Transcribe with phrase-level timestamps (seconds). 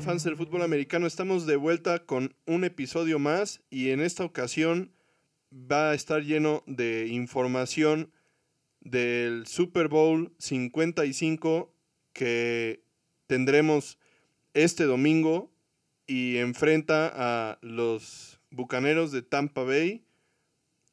[0.00, 4.92] Fans del fútbol americano, estamos de vuelta con un episodio más y en esta ocasión
[5.52, 8.10] va a estar lleno de información
[8.80, 11.74] del Super Bowl 55
[12.14, 12.82] que
[13.26, 13.98] tendremos
[14.54, 15.52] este domingo
[16.06, 20.04] y enfrenta a los Bucaneros de Tampa Bay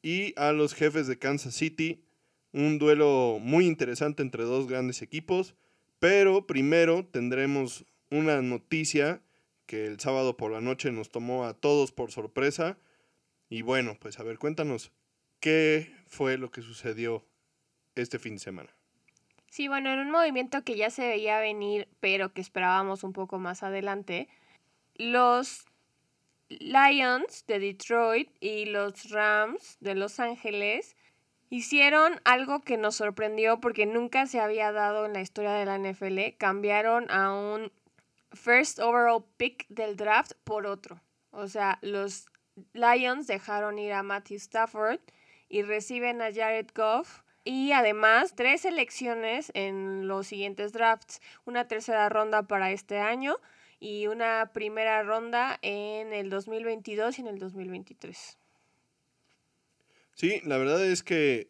[0.02, 2.04] y a los jefes de Kansas City.
[2.52, 5.54] Un duelo muy interesante entre dos grandes equipos.
[5.98, 9.20] Pero primero tendremos una noticia
[9.66, 12.78] que el sábado por la noche nos tomó a todos por sorpresa.
[13.50, 14.92] Y bueno, pues a ver, cuéntanos
[15.40, 17.24] qué fue lo que sucedió
[17.94, 18.70] este fin de semana.
[19.50, 23.38] Sí, bueno, en un movimiento que ya se veía venir, pero que esperábamos un poco
[23.38, 24.28] más adelante,
[24.94, 25.64] los
[26.48, 30.96] Lions de Detroit y los Rams de Los Ángeles
[31.50, 35.78] hicieron algo que nos sorprendió porque nunca se había dado en la historia de la
[35.78, 36.36] NFL.
[36.38, 37.72] Cambiaron a un
[38.32, 41.00] first overall pick del draft por otro.
[41.30, 42.26] O sea, los
[42.72, 45.00] Lions dejaron ir a Matthew Stafford
[45.48, 47.22] y reciben a Jared Goff.
[47.44, 51.20] Y además, tres selecciones en los siguientes drafts.
[51.44, 53.38] Una tercera ronda para este año
[53.80, 58.38] y una primera ronda en el 2022 y en el 2023.
[60.14, 61.48] Sí, la verdad es que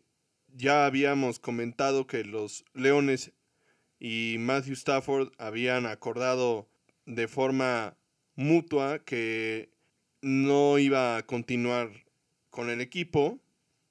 [0.55, 3.33] ya habíamos comentado que los Leones
[3.99, 6.69] y Matthew Stafford habían acordado
[7.07, 7.97] de forma
[8.37, 9.71] mutua que
[10.23, 11.91] no iba a continuar
[12.51, 13.41] con el equipo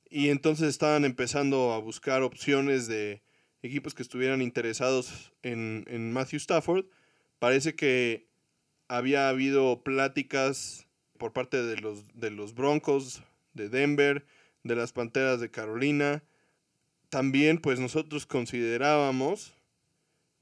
[0.09, 3.21] y entonces estaban empezando a buscar opciones de
[3.61, 6.85] equipos que estuvieran interesados en, en Matthew Stafford.
[7.39, 8.27] Parece que
[8.87, 13.23] había habido pláticas por parte de los, de los Broncos
[13.53, 14.25] de Denver,
[14.63, 16.23] de las Panteras de Carolina.
[17.09, 19.56] También pues nosotros considerábamos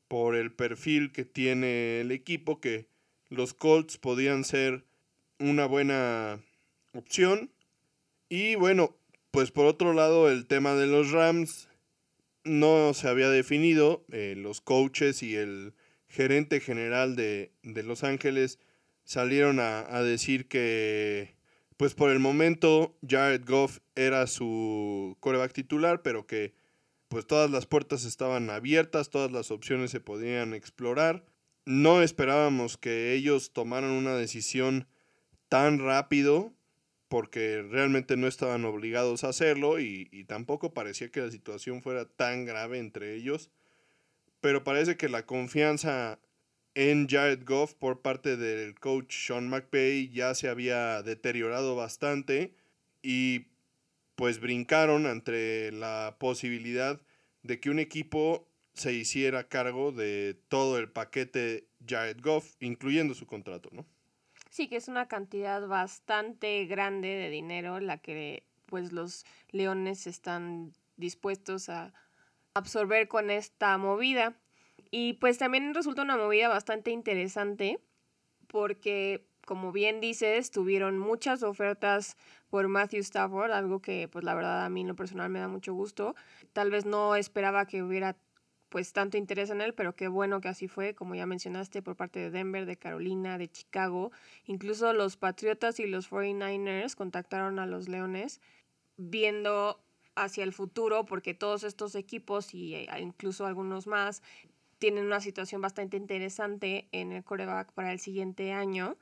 [0.08, 2.88] por el perfil que tiene el equipo que
[3.30, 4.86] los Colts podían ser
[5.40, 6.40] una buena
[6.94, 7.52] opción.
[8.30, 8.96] Y bueno,
[9.32, 11.68] pues por otro lado el tema de los Rams
[12.44, 14.06] no se había definido.
[14.12, 15.74] Eh, los coaches y el
[16.08, 18.60] gerente general de, Los Ángeles
[19.04, 21.36] salieron a, a decir que
[21.78, 26.54] pues por el momento Jared Goff era su coreback titular, pero que
[27.08, 31.26] pues todas las puertas estaban abiertas, todas las opciones se podían explorar.
[31.66, 34.88] No esperábamos que ellos tomaran una decisión
[35.50, 36.54] tan rápido,
[37.08, 42.06] porque realmente no estaban obligados a hacerlo y, y tampoco parecía que la situación fuera
[42.06, 43.52] tan grave entre ellos.
[44.42, 46.20] Pero parece que la confianza
[46.76, 52.54] en Jared Goff por parte del coach Sean McVay ya se había deteriorado bastante
[53.02, 53.48] y
[54.16, 57.02] pues brincaron ante la posibilidad
[57.44, 63.25] de que un equipo se hiciera cargo de todo el paquete Jared Goff, incluyendo su
[63.25, 63.86] contrato, ¿no?
[64.50, 70.74] Sí, que es una cantidad bastante grande de dinero la que pues los leones están
[70.98, 71.94] dispuestos a
[72.54, 74.38] absorber con esta movida.
[74.92, 77.80] Y pues también resulta una movida bastante interesante
[78.48, 82.17] porque, como bien dices, tuvieron muchas ofertas
[82.50, 85.47] por Matthew Stafford, algo que pues la verdad a mí en lo personal me da
[85.47, 86.16] mucho gusto.
[86.53, 88.17] Tal vez no esperaba que hubiera
[88.69, 91.95] pues tanto interés en él, pero qué bueno que así fue, como ya mencionaste, por
[91.95, 94.11] parte de Denver, de Carolina, de Chicago.
[94.45, 98.41] Incluso los Patriotas y los 49ers contactaron a los Leones
[98.97, 99.81] viendo
[100.16, 104.22] hacia el futuro, porque todos estos equipos y e incluso algunos más
[104.79, 108.97] tienen una situación bastante interesante en el coreback para el siguiente año.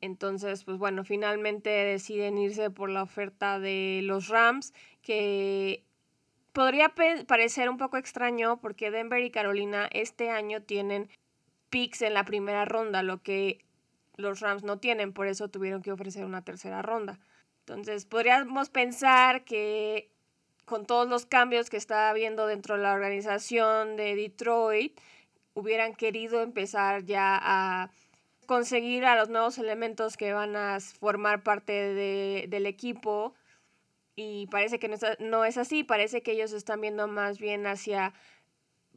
[0.00, 4.72] Entonces, pues bueno, finalmente deciden irse por la oferta de los Rams,
[5.02, 5.84] que
[6.52, 6.94] podría
[7.26, 11.08] parecer un poco extraño porque Denver y Carolina este año tienen
[11.70, 13.64] picks en la primera ronda, lo que
[14.16, 17.18] los Rams no tienen, por eso tuvieron que ofrecer una tercera ronda.
[17.60, 20.10] Entonces, podríamos pensar que
[20.64, 24.98] con todos los cambios que está habiendo dentro de la organización de Detroit,
[25.54, 27.90] hubieran querido empezar ya a
[28.48, 31.72] conseguir a los nuevos elementos que van a formar parte
[32.48, 33.34] del equipo.
[34.16, 38.14] Y parece que no, no es así, parece que ellos están viendo más bien hacia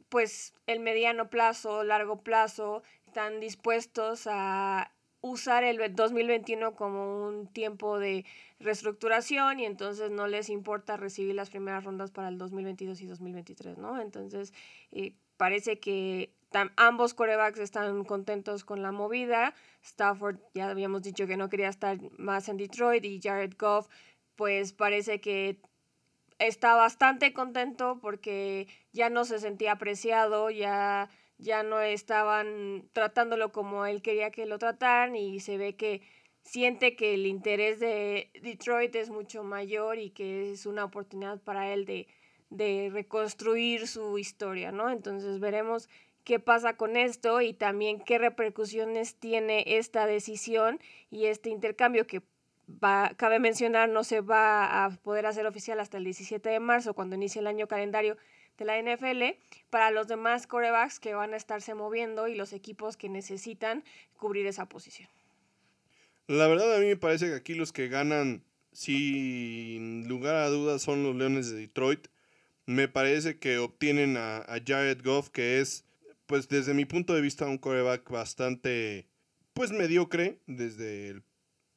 [0.08, 4.90] pues el mediano plazo, largo plazo, están dispuestos a
[5.20, 8.24] usar el 2021 como un tiempo de
[8.58, 13.76] reestructuración y entonces no les importa recibir las primeras rondas para el 2022 y 2023,
[13.76, 14.00] ¿no?
[14.00, 14.54] Entonces,
[14.92, 16.32] eh, parece que
[16.76, 19.54] ambos corebacks están contentos con la movida.
[19.82, 23.88] Stafford, ya habíamos dicho que no quería estar más en Detroit y Jared Goff,
[24.36, 25.60] pues parece que
[26.38, 31.10] está bastante contento porque ya no se sentía apreciado, ya
[31.42, 36.02] ya no estaban tratándolo como él quería que lo trataran y se ve que
[36.42, 41.72] siente que el interés de Detroit es mucho mayor y que es una oportunidad para
[41.72, 42.06] él de,
[42.50, 44.90] de reconstruir su historia, ¿no?
[44.90, 45.88] Entonces veremos
[46.24, 50.80] qué pasa con esto y también qué repercusiones tiene esta decisión
[51.10, 52.22] y este intercambio que
[52.82, 56.94] va, cabe mencionar no se va a poder hacer oficial hasta el 17 de marzo
[56.94, 58.16] cuando inicie el año calendario
[58.58, 59.38] de la NFL
[59.70, 63.84] para los demás corebacks que van a estarse moviendo y los equipos que necesitan
[64.16, 65.08] cubrir esa posición.
[66.28, 70.82] La verdad a mí me parece que aquí los que ganan sin lugar a dudas
[70.82, 72.08] son los Leones de Detroit.
[72.64, 75.84] Me parece que obtienen a, a Jared Goff que es
[76.32, 79.06] pues desde mi punto de vista un coreback bastante
[79.52, 81.22] pues mediocre desde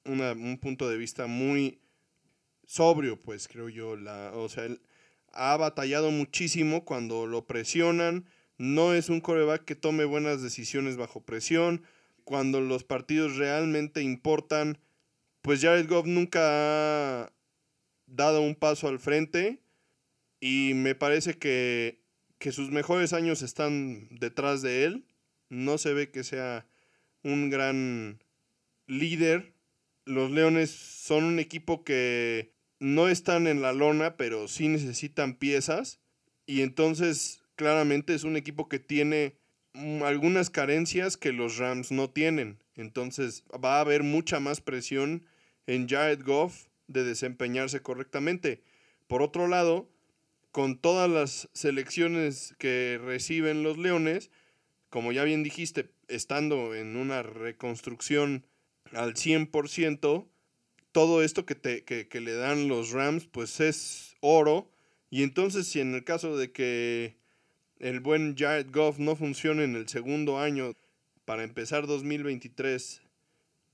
[0.06, 1.82] un punto de vista muy
[2.66, 4.82] sobrio pues creo yo la o sea él
[5.34, 11.20] ha batallado muchísimo cuando lo presionan no es un coreback que tome buenas decisiones bajo
[11.26, 11.84] presión
[12.24, 14.78] cuando los partidos realmente importan
[15.42, 17.34] pues Jared Goff nunca ha
[18.08, 19.60] dado un paso al frente
[20.40, 22.05] y me parece que
[22.38, 25.06] que sus mejores años están detrás de él.
[25.50, 26.68] No se ve que sea
[27.24, 28.24] un gran
[28.88, 29.54] líder.
[30.06, 36.00] Los Leones son un equipo que no están en la lona, pero sí necesitan piezas.
[36.46, 39.38] Y entonces, claramente es un equipo que tiene
[40.04, 42.60] algunas carencias que los Rams no tienen.
[42.76, 45.26] Entonces, va a haber mucha más presión
[45.68, 48.62] en Jared Goff de desempeñarse correctamente.
[49.08, 49.90] Por otro lado,
[50.56, 54.32] con todas las selecciones que reciben los Leones,
[54.90, 58.46] como ya bien dijiste, estando en una reconstrucción
[58.94, 60.26] al 100%,
[60.94, 64.72] todo esto que, te, que, le dan los Rams, pues es oro.
[65.10, 67.18] Y entonces si en el caso de que
[67.80, 70.78] el buen Jared Goff no funcione en el segundo año
[71.26, 73.02] para empezar 2023,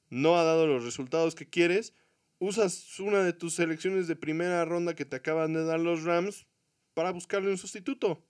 [0.10, 1.94] no ha dado los resultados que quieres,
[2.40, 6.48] usas una de tus selecciones de primera ronda que te acaban de dar los Rams
[6.94, 8.24] para buscarle un sustituto.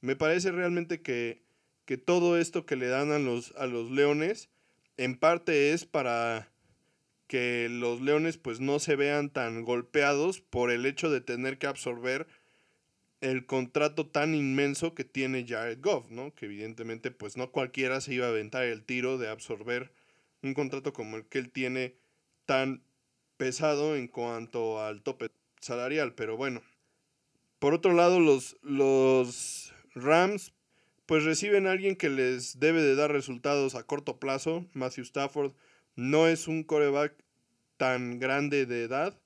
[0.00, 1.42] Me parece realmente que,
[1.84, 4.48] que todo esto que le dan a los, a los leones,
[4.96, 6.50] en parte es para
[7.26, 11.66] que los leones pues no se vean tan golpeados por el hecho de tener que
[11.66, 12.26] absorber
[13.22, 16.34] el contrato tan inmenso que tiene Jared Goff, ¿no?
[16.34, 19.92] Que evidentemente pues no cualquiera se iba a aventar el tiro de absorber
[20.42, 21.94] un contrato como el que él tiene
[22.44, 22.82] tan
[23.36, 25.30] pesado en cuanto al tope
[25.60, 26.62] salarial, pero bueno,
[27.62, 30.52] por otro lado, los, los Rams
[31.06, 34.66] pues reciben a alguien que les debe de dar resultados a corto plazo.
[34.72, 35.52] Matthew Stafford
[35.94, 37.14] no es un coreback
[37.76, 39.16] tan grande de edad.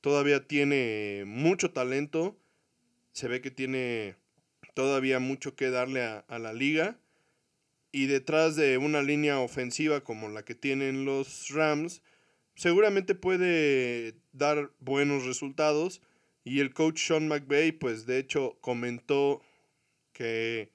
[0.00, 2.38] Todavía tiene mucho talento.
[3.10, 4.14] Se ve que tiene
[4.74, 7.00] todavía mucho que darle a, a la liga.
[7.90, 12.00] Y detrás de una línea ofensiva como la que tienen los Rams,
[12.54, 16.00] seguramente puede dar buenos resultados
[16.44, 19.42] y el coach Sean McVay, pues de hecho comentó
[20.12, 20.70] que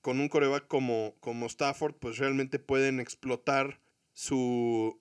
[0.00, 3.80] con un coreback como, como Stafford, pues realmente pueden explotar
[4.12, 5.00] su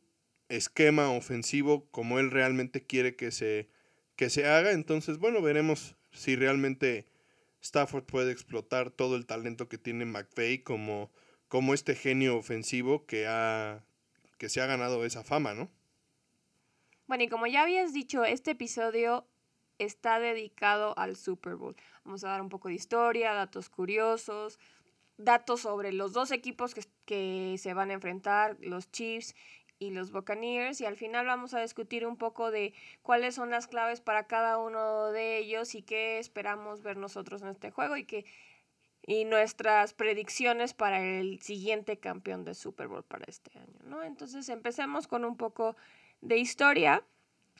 [0.49, 3.69] esquema ofensivo como él realmente quiere que se,
[4.15, 4.71] que se haga.
[4.71, 7.05] Entonces, bueno, veremos si realmente
[7.61, 11.11] Stafford puede explotar todo el talento que tiene McVay como,
[11.47, 13.83] como este genio ofensivo que, ha,
[14.37, 15.69] que se ha ganado esa fama, ¿no?
[17.07, 19.27] Bueno, y como ya habías dicho, este episodio
[19.79, 21.75] está dedicado al Super Bowl.
[22.03, 24.59] Vamos a dar un poco de historia, datos curiosos,
[25.17, 29.35] datos sobre los dos equipos que, se van a enfrentar, los Chiefs
[29.77, 33.67] y los Buccaneers y al final vamos a discutir un poco de cuáles son las
[33.67, 38.05] claves para cada uno de ellos y qué esperamos ver nosotros en este juego y
[38.05, 38.25] que
[39.07, 44.01] y nuestras predicciones para el siguiente campeón de Super Bowl para este año, ¿no?
[44.01, 45.75] Entonces empecemos con un poco
[46.21, 47.03] de historia.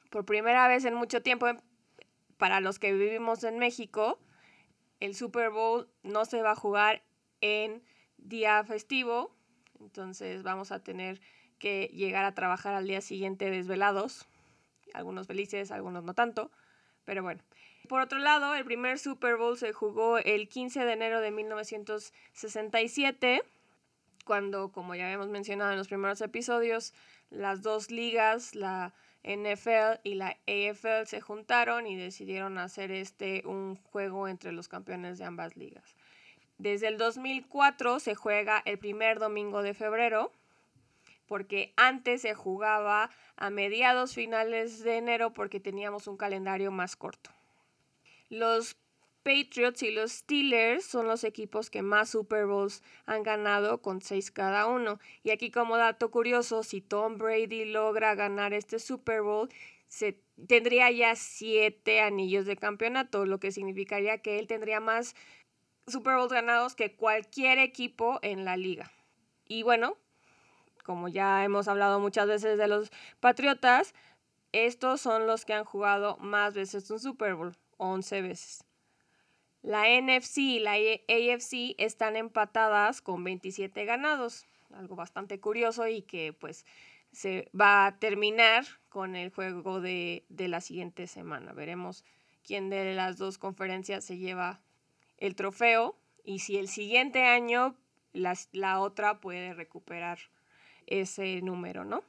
[0.10, 1.48] Por primera vez en mucho tiempo
[2.38, 4.20] para los que vivimos en México,
[5.00, 7.02] el Super Bowl no se va a jugar
[7.42, 7.84] en
[8.18, 9.36] día festivo,
[9.80, 11.22] entonces vamos a tener
[11.60, 14.28] que llegar a trabajar al día siguiente desvelados,
[14.94, 16.52] algunos felices, algunos no tanto,
[17.04, 17.42] pero bueno.
[17.88, 23.44] Por otro lado, el primer Super Bowl se jugó el 15 de enero de 1967,
[24.26, 26.94] cuando, como ya habíamos mencionado en los primeros episodios,
[27.30, 33.76] las dos ligas, la NFL y la AFL se juntaron y decidieron hacer este un
[33.76, 35.96] juego entre los campeones de ambas ligas.
[36.58, 40.32] Desde el 2004 se juega el primer domingo de febrero,
[41.28, 47.32] porque antes se jugaba a mediados finales de enero porque teníamos un calendario más corto.
[48.30, 48.78] Los
[49.26, 54.30] Patriots y los Steelers son los equipos que más Super Bowls han ganado con seis
[54.30, 55.00] cada uno.
[55.24, 59.50] Y aquí como dato curioso, si Tom Brady logra ganar este Super Bowl,
[59.88, 65.16] se tendría ya siete anillos de campeonato, lo que significaría que él tendría más
[65.88, 68.92] Super Bowls ganados que cualquier equipo en la liga.
[69.48, 69.98] Y bueno,
[70.84, 72.92] como ya hemos hablado muchas veces de los
[73.22, 73.96] Patriotas,
[74.52, 78.66] estos son los que han jugado más veces un Super Bowl, 11 veces.
[79.66, 86.34] La NFC y la AFC están empatadas con 27 ganados, algo bastante curioso y que
[86.34, 86.68] pues
[87.12, 91.52] se va a terminar con el juego de, la siguiente semana.
[91.54, 92.04] Veremos
[92.44, 94.62] quién de las dos conferencias se lleva
[95.18, 97.76] el trofeo y si el siguiente año
[98.14, 100.20] la otra puede recuperar
[100.86, 102.04] ese número, ¿no?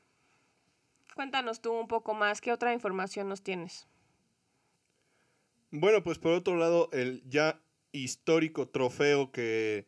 [1.14, 3.88] Cuéntanos tú un poco más, ¿qué otra información nos tienes?
[5.78, 7.60] Bueno, pues por otro lado, el ya
[7.92, 9.86] histórico trofeo que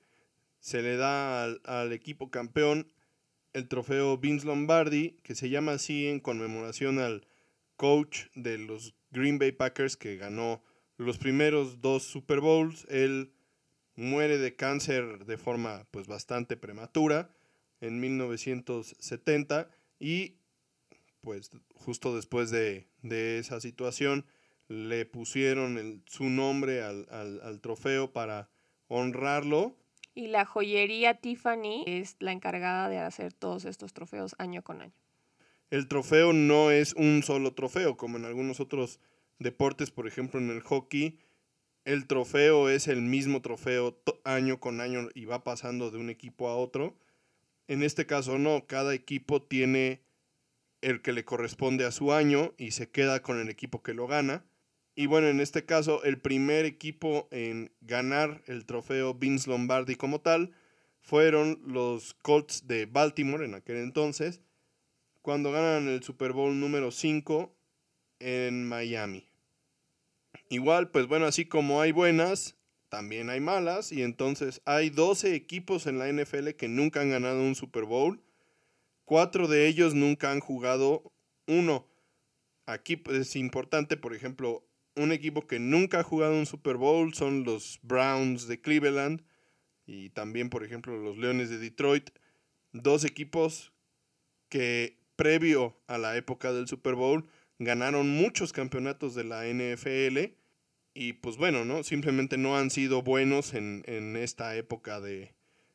[0.61, 2.92] se le da al, equipo campeón,
[3.54, 7.26] el trofeo Vince Lombardi, que se llama así en conmemoración al
[7.76, 10.62] coach de los Green Bay Packers que ganó
[10.99, 12.87] los primeros dos Super Bowls.
[12.90, 13.33] Él
[13.95, 17.35] muere de cáncer de forma pues bastante prematura
[17.80, 20.35] en 1970 y
[21.23, 24.26] pues justo después de, de esa situación
[24.69, 28.49] le pusieron su nombre al, trofeo para
[28.87, 29.77] honrarlo.
[30.15, 34.93] Y la joyería Tiffany es la encargada de hacer todos estos trofeos año con año.
[35.71, 39.01] El trofeo no es un solo trofeo, como en algunos otros
[39.39, 41.19] deportes, por ejemplo en el hockey,
[41.89, 46.49] el trofeo es el mismo trofeo año con año y va pasando de un equipo
[46.49, 46.95] a otro.
[47.67, 50.03] En este caso no, cada equipo tiene
[50.83, 54.07] el que le corresponde a su año y se queda con el equipo que lo
[54.07, 54.45] gana.
[54.99, 60.21] Y bueno, en este caso, el primer equipo en ganar el trofeo Vince Lombardi como
[60.23, 60.50] tal
[60.99, 64.40] fueron los Colts de Baltimore en aquel entonces,
[65.23, 67.55] cuando ganan el Super Bowl número 5
[68.19, 69.28] en Miami.
[70.49, 72.57] Igual, pues bueno, así como hay buenas,
[72.88, 77.40] también hay malas, y entonces hay 12 equipos en la NFL que nunca han ganado
[77.40, 78.21] un Super Bowl,
[79.05, 81.12] cuatro de ellos nunca han jugado
[81.47, 81.87] uno.
[82.67, 84.68] Aquí pues, es importante, por ejemplo,
[84.99, 89.23] un equipo que nunca ha jugado un Super Bowl son los Browns de Cleveland
[89.87, 92.11] y también, por ejemplo, los Leones de Detroit.
[92.73, 93.73] Dos equipos
[94.49, 97.26] que previo a la época del Super Bowl
[97.59, 100.35] ganaron muchos campeonatos de la NFL
[100.95, 101.83] y pues bueno, ¿no?
[101.85, 105.35] Simplemente no han sido buenos en, en esta época de,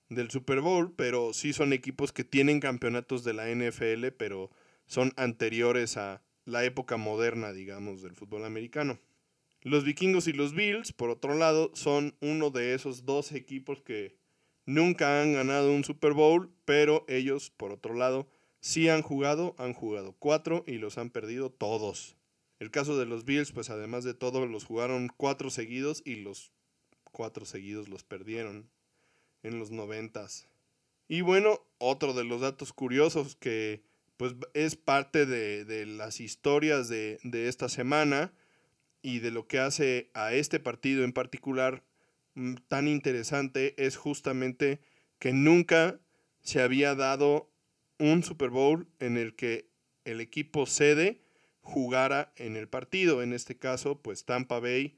[0.10, 4.51] del Super Bowl, pero sí son equipos que tienen campeonatos de la NFL, pero
[4.86, 9.00] son anteriores a la época moderna, digamos, del fútbol americano.
[9.63, 14.17] Los vikingos y los Bills, por otro lado, son uno de esos dos equipos que
[14.65, 18.27] nunca han ganado un Super Bowl, pero ellos, por otro lado,
[18.60, 22.17] sí han jugado, han jugado cuatro y los han perdido todos.
[22.60, 26.51] El caso de los Bills, pues además de todo, los jugaron cuatro seguidos y los
[27.03, 28.70] cuatro seguidos los perdieron
[29.43, 30.50] en los noventas.
[31.08, 33.82] Y bueno, otro de los datos curiosos que
[34.17, 38.34] pues es parte de, de las historias de, de esta semana
[39.03, 41.83] y de lo que hace a este partido en particular
[42.33, 44.79] mm, tan interesante es justamente
[45.19, 46.00] que nunca
[46.41, 47.51] se había dado
[48.00, 49.69] un Super Bowl en el que
[50.05, 51.22] el equipo sede
[51.62, 53.22] jugara en el partido.
[53.22, 54.98] En este caso, pues Tampa Bay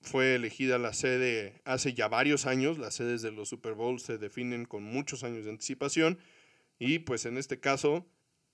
[0.00, 2.78] fue elegida la sede hace ya varios años.
[2.78, 6.18] Las sedes de los Super Bowls se definen con muchos años de anticipación.
[6.78, 8.06] Y pues en este caso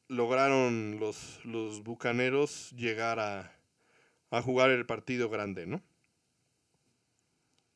[0.09, 3.58] lograron los, los Bucaneros llegar a,
[4.31, 5.83] a jugar el partido grande, ¿no?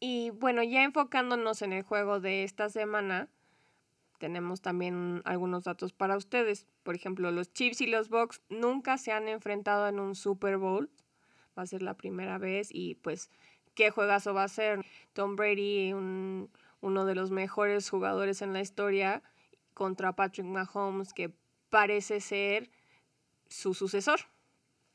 [0.01, 3.29] Y bueno, ya enfocándonos en el juego de esta semana,
[4.19, 6.67] tenemos también algunos datos para ustedes.
[6.83, 10.91] Por ejemplo, los Chiefs y los Bucks nunca se han enfrentado en un Super Bowl.
[11.57, 13.31] Va a ser la primera vez y pues,
[13.75, 14.85] ¿qué juegazo va a ser?
[15.13, 19.23] Tom Brady, uno de los mejores jugadores en la historia,
[19.73, 21.33] contra Patrick Mahomes, que
[21.71, 22.71] parece ser
[23.49, 24.32] su sucesor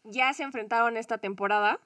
[0.09, 1.79] ya se enfrentaron esta temporada,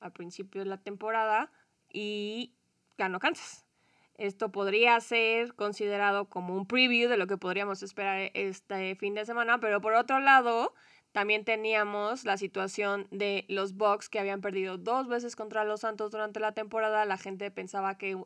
[0.00, 1.50] al principio de la temporada,
[1.92, 2.54] y
[2.98, 3.66] ganó Kansas.
[4.14, 9.24] Esto podría ser considerado como un preview de lo que podríamos esperar este fin de
[9.24, 10.74] semana, pero por otro lado,
[11.12, 16.10] también teníamos la situación de los Bucks que habían perdido dos veces contra los Santos
[16.10, 17.04] durante la temporada.
[17.04, 18.22] La gente pensaba que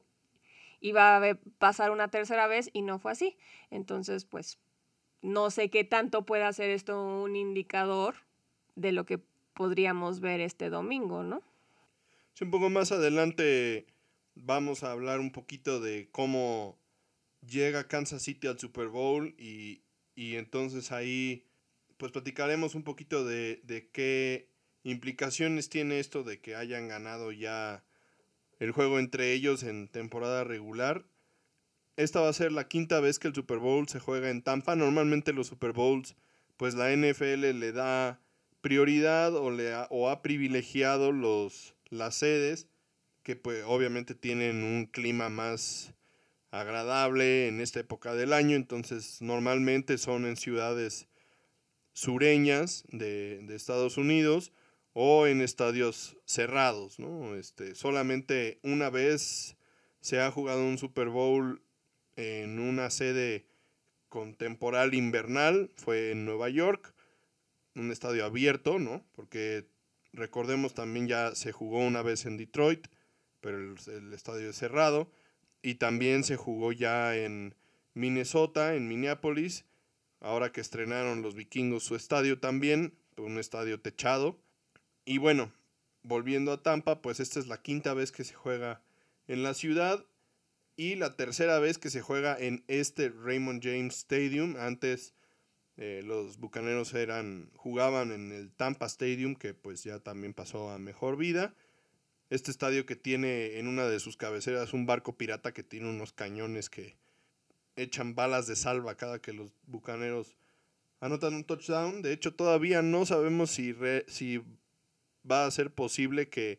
[0.81, 3.39] iba a pasar una tercera vez y no fue así.
[3.71, 4.59] Entonces, pues,
[5.23, 8.17] no sé qué tanto puede hacer esto un indicador
[8.75, 9.23] de lo que
[9.55, 11.43] podríamos ver este domingo, ¿no?
[12.41, 13.87] un poco más adelante
[14.35, 16.79] vamos a hablar un poquito de cómo
[17.47, 19.83] llega Kansas City al Super Bowl y,
[20.17, 21.47] entonces ahí
[21.97, 24.51] pues platicaremos un poquito de, de, qué
[24.83, 27.85] implicaciones tiene esto de que hayan ganado ya
[28.59, 31.07] el juego entre ellos en temporada regular.
[31.97, 34.75] Esta va a ser la quinta vez que el Super Bowl se juega en Tampa.
[34.75, 36.17] Normalmente los Super Bowls
[36.57, 38.21] pues la NFL le da
[38.65, 42.67] prioridad o, le ha, o ha privilegiado los, las sedes
[43.23, 45.93] que pues obviamente tienen un clima más
[46.51, 51.09] agradable en esta época del año, entonces normalmente son en ciudades
[51.93, 54.51] sureñas de, Estados Unidos
[54.95, 57.35] o en estadios cerrados, ¿no?
[57.35, 59.59] Este, solamente una vez
[60.01, 61.61] se ha jugado un Super Bowl
[62.17, 63.45] en una sede
[64.09, 66.94] con temporal invernal, fue en Nueva York,
[67.75, 69.05] un estadio abierto, ¿no?
[69.15, 69.67] Porque
[70.13, 72.87] recordemos también ya se jugó una vez en Detroit,
[73.41, 75.11] pero el, estadio es cerrado.
[75.63, 77.55] Y también se jugó ya en
[77.95, 79.65] Minnesota, en Minneapolis,
[80.21, 84.39] ahora que estrenaron los vikingos su estadio también, un estadio techado.
[85.05, 85.53] Y bueno,
[86.03, 88.83] volviendo a Tampa, pues esta es la quinta vez que se juega
[89.27, 90.05] en la ciudad
[90.77, 94.57] y la tercera vez que se juega en este Raymond James Stadium.
[94.59, 95.15] Antes
[95.77, 100.79] eh, los Bucaneros eran, jugaban en el Tampa Stadium, que pues ya también pasó a
[100.79, 101.55] mejor vida.
[102.31, 106.13] Este estadio que tiene en una de sus cabeceras un barco pirata que tiene unos
[106.13, 106.97] cañones que
[107.77, 110.37] echan balas de salva cada que los bucaneros
[111.01, 112.03] anotan un touchdown.
[112.03, 113.75] De hecho, todavía no sabemos si,
[114.07, 114.43] si
[115.29, 116.59] va a ser posible que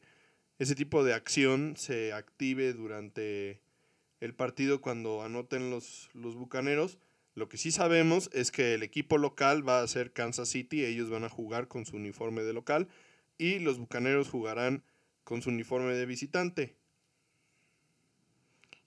[0.60, 3.62] ese tipo de acción se active durante
[4.20, 7.00] el partido cuando anoten los, los bucaneros.
[7.36, 11.10] Lo que sí sabemos es que el equipo local va a ser Kansas City, ellos
[11.10, 12.88] van a jugar con su uniforme de local
[13.38, 14.84] y los bucaneros jugarán
[15.26, 16.78] con su uniforme de visitante.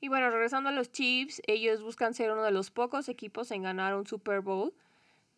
[0.00, 3.62] Y bueno, regresando a los Chiefs, ellos buscan ser uno de los pocos equipos en
[3.62, 4.72] ganar un Super Bowl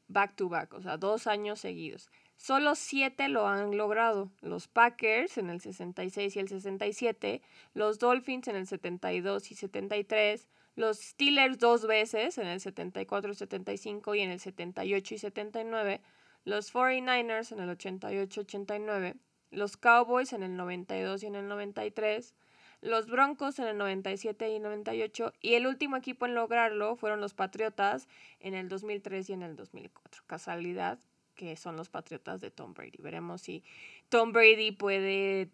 [0.06, 2.08] back to back, o sea, dos años seguidos.
[2.36, 4.30] Solo siete lo han logrado.
[4.40, 7.42] Los Packers en el 66 y el 67,
[7.74, 10.48] los Dolphins en el 72 y 73,
[10.80, 16.00] los Steelers dos veces en el 74 y 75 y en el 78 y 79,
[16.46, 19.16] los 49ers en el 88 y 89,
[19.50, 22.34] los Cowboys en el 92 y en el 93,
[22.80, 27.34] los Broncos en el 97 y 98 y el último equipo en lograrlo fueron los
[27.34, 30.22] Patriotas en el 2003 y en el 2004.
[30.26, 30.98] Casualidad
[31.34, 33.02] que son los Patriotas de Tom Brady.
[33.02, 33.62] Veremos si
[34.08, 35.50] Tom Brady puede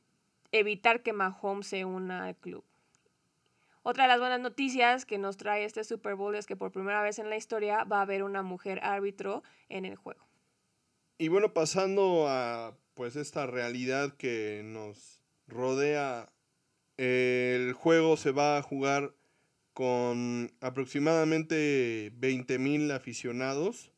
[0.53, 2.65] evitar que Mahomes se una al club.
[3.89, 7.03] Otra de las buenas noticias que nos trae este Super Bowl es que por primera
[7.03, 10.27] vez en la historia va a haber una mujer árbitro en el juego.
[11.19, 16.33] Y bueno, pasando a pues esta realidad que nos rodea.
[16.97, 19.15] El juego se va a jugar
[19.73, 23.93] con aproximadamente 20.000 aficionados,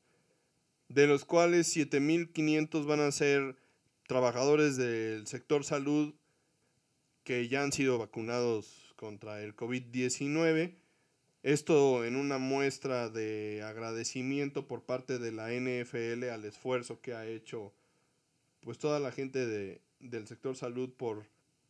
[0.88, 3.56] de los cuales 7.500 van a ser
[4.06, 6.12] trabajadores del sector salud
[7.24, 10.74] que ya han sido vacunados contra el COVID-19.
[11.44, 17.24] Esto en una muestra de agradecimiento por parte de la NFL al esfuerzo que ha
[17.26, 17.72] hecho
[18.60, 21.26] pues toda la gente de, del sector salud por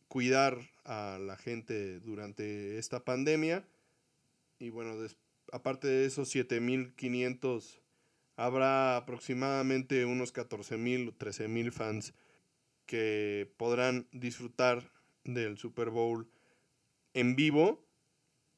[0.07, 3.63] cuidar a la gente durante esta pandemia.
[4.57, 4.95] Y bueno,
[5.53, 7.79] aparte de esos 7.500,
[8.35, 12.13] habrá aproximadamente unos 14.000 o 13.000 fans
[12.87, 14.91] que podrán disfrutar
[15.23, 16.27] del Super Bowl
[17.13, 17.85] en vivo.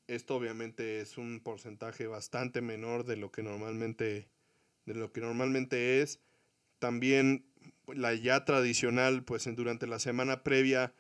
[0.08, 4.30] Esto obviamente es un porcentaje bastante menor de lo que normalmente,
[4.86, 6.20] de lo que normalmente es.
[6.80, 7.46] También
[7.88, 10.94] la ya tradicional, pues durante la semana previa,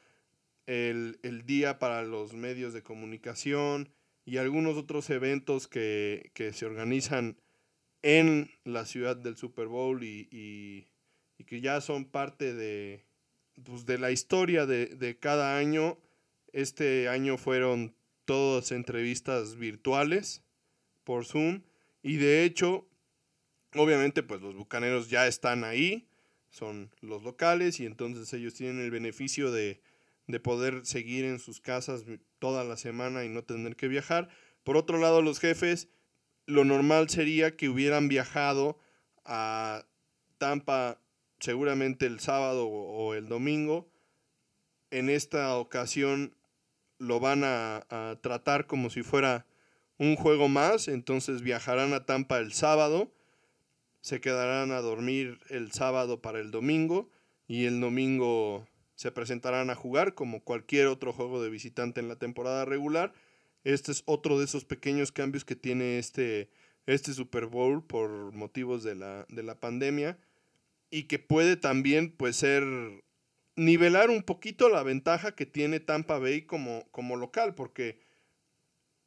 [0.67, 3.89] el, día para los medios de comunicación
[4.25, 7.37] y algunos otros eventos que, se organizan
[8.03, 10.87] en la ciudad del Super Bowl y,
[11.45, 13.03] que ya son parte de,
[13.63, 15.97] pues, de la historia de, de, cada año.
[16.53, 20.43] Este año fueron todas entrevistas virtuales
[21.03, 21.63] por Zoom
[22.03, 22.87] y de hecho,
[23.75, 26.07] obviamente pues los bucaneros ya están ahí
[26.51, 29.81] son los locales y entonces ellos tienen el beneficio de,
[30.43, 32.05] poder seguir en sus casas
[32.39, 34.29] toda la semana y no tener que viajar.
[34.63, 35.89] Por otro lado, los jefes,
[36.45, 38.79] lo normal sería que hubieran viajado
[39.25, 39.85] a
[40.37, 41.01] Tampa
[41.41, 43.91] seguramente el sábado o el domingo.
[44.89, 46.33] En esta ocasión
[47.01, 47.85] lo van a,
[48.21, 49.45] tratar como si fuera
[49.97, 53.11] un juego más, entonces viajarán a Tampa el sábado
[54.01, 57.09] se quedarán a dormir el sábado para el domingo
[57.47, 62.17] y el domingo se presentarán a jugar como cualquier otro juego de visitante en la
[62.17, 63.13] temporada regular.
[63.63, 66.49] Este es otro de esos pequeños cambios que tiene este,
[66.87, 70.17] este Super Bowl por motivos de la, de la pandemia
[70.89, 72.63] y que puede también pues ser
[73.61, 77.99] nivelar un poquito la ventaja que tiene Tampa Bay como, como local, porque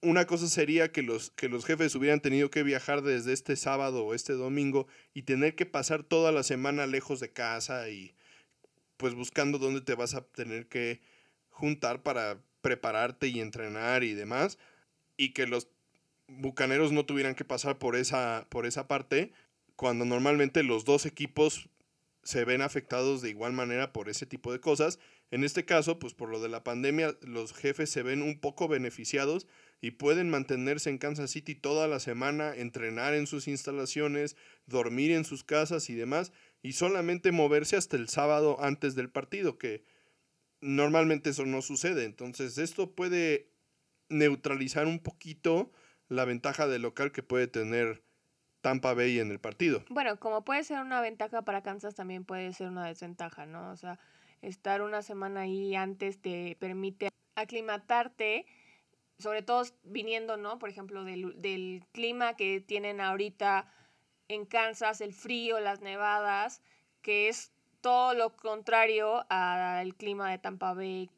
[0.01, 4.05] una cosa sería que los, que los jefes hubieran tenido que viajar desde este sábado
[4.05, 8.15] o este domingo y tener que pasar toda la semana lejos de casa y
[8.97, 11.01] pues buscando dónde te vas a tener que
[11.49, 14.59] juntar para prepararte y entrenar y demás,
[15.17, 15.69] y que los
[16.29, 19.33] bucaneros no tuvieran que pasar por esa, por esa parte,
[19.75, 21.69] cuando normalmente los dos equipos
[22.25, 24.99] se ven afectados de igual manera por ese tipo de cosas.
[25.31, 28.69] En este caso, pues por lo de la pandemia, los jefes se ven un poco
[28.69, 29.47] beneficiados
[29.81, 35.25] y pueden mantenerse en Kansas City toda la semana, entrenar en sus instalaciones, dormir en
[35.25, 36.33] sus casas y demás,
[36.63, 39.85] y solamente moverse hasta el sábado antes del partido, que
[40.61, 42.05] normalmente eso no sucede.
[42.05, 43.51] Entonces, esto puede
[44.09, 45.73] neutralizar un poquito
[46.09, 48.03] la ventaja de local que puede tener
[48.65, 49.85] Tampa Bay en el partido.
[49.91, 53.71] Bueno, como puede ser una ventaja para Kansas, también puede ser una desventaja, ¿no?
[53.71, 53.99] O sea,
[54.41, 58.47] estar una semana ahí antes te permite aclimatarte,
[59.19, 60.59] sobre todo viniendo, ¿no?
[60.59, 63.71] Por ejemplo, del, del clima que tienen ahorita
[64.29, 66.63] en Kansas, el frío, las nevadas,
[67.03, 71.11] que es todo lo contrario al clima de Tampa Bay,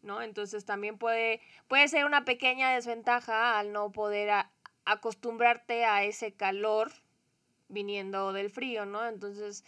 [0.00, 0.22] ¿no?
[0.22, 4.46] Entonces también puede, puede ser una pequeña desventaja al no poder
[4.84, 6.92] acostumbrarte a ese calor
[7.68, 9.06] viniendo del frío, ¿no?
[9.06, 9.64] Entonces,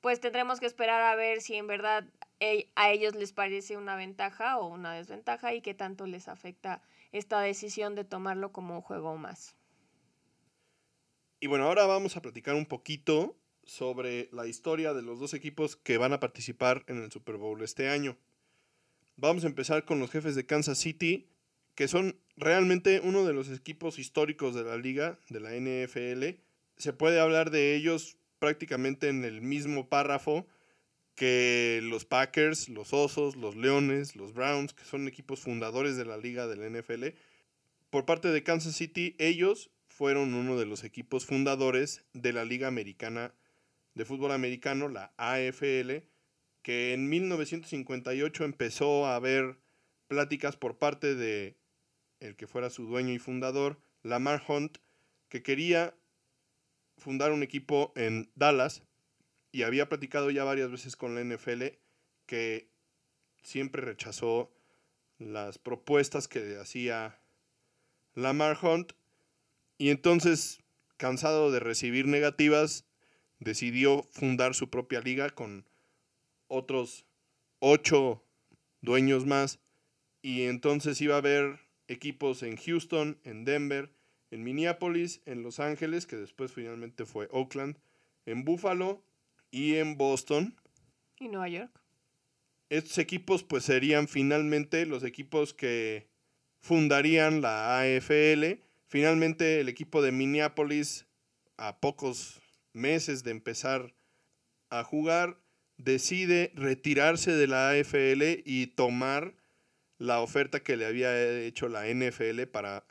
[0.00, 2.04] pues tendremos que esperar a ver si en verdad
[2.40, 6.82] e, a ellos les parece una ventaja o una desventaja y qué tanto les afecta
[7.12, 9.56] esta decisión de tomarlo como un juego más.
[11.40, 15.76] Y bueno, ahora vamos a platicar un poquito sobre la historia de los dos equipos
[15.76, 18.16] que van a participar en el Super Bowl este año.
[19.16, 21.28] Vamos a empezar con los jefes de Kansas City,
[21.74, 26.40] que son realmente uno de los equipos históricos de la liga, de la NFL.
[26.76, 30.46] Se puede hablar de ellos prácticamente en el mismo párrafo
[31.14, 36.16] que los Packers, los Osos, los Leones, los Browns, que son equipos fundadores de la
[36.16, 37.16] liga de la NFL.
[37.90, 42.66] Por parte de Kansas City, ellos fueron uno de los equipos fundadores de la Liga
[42.66, 43.32] Americana
[43.94, 46.02] de Fútbol Americano, la AFL,
[46.62, 49.56] que en 1958 empezó a haber
[50.08, 51.56] pláticas por parte de
[52.24, 54.78] el que fuera su dueño y fundador, Lamar Hunt,
[55.28, 55.94] que quería
[56.96, 58.82] fundar un equipo en Dallas
[59.52, 61.64] y había platicado ya varias veces con la NFL
[62.26, 62.70] que
[63.42, 64.50] siempre rechazó
[65.18, 67.20] las propuestas que hacía
[68.14, 68.92] Lamar Hunt
[69.76, 70.62] y entonces,
[70.96, 72.86] cansado de recibir negativas,
[73.38, 75.68] decidió fundar su propia liga con
[76.46, 77.04] otros
[77.58, 78.24] ocho
[78.80, 79.58] dueños más.
[80.22, 83.90] Y entonces iba a haber equipos en Houston, en Denver,
[84.30, 87.76] en Minneapolis, en Los Ángeles, que después finalmente fue Oakland,
[88.26, 89.02] en Buffalo
[89.50, 90.56] y en Boston.
[91.18, 91.80] Y Nueva York.
[92.70, 96.08] Estos equipos pues serían finalmente los equipos que
[96.60, 101.06] fundarían la AFL Finalmente el equipo de Minneapolis,
[101.56, 102.40] a pocos
[102.72, 103.92] meses de empezar
[104.70, 105.36] a jugar,
[105.78, 109.34] decide retirarse de la AFL y tomar
[109.98, 112.84] la oferta que le había hecho la NFL para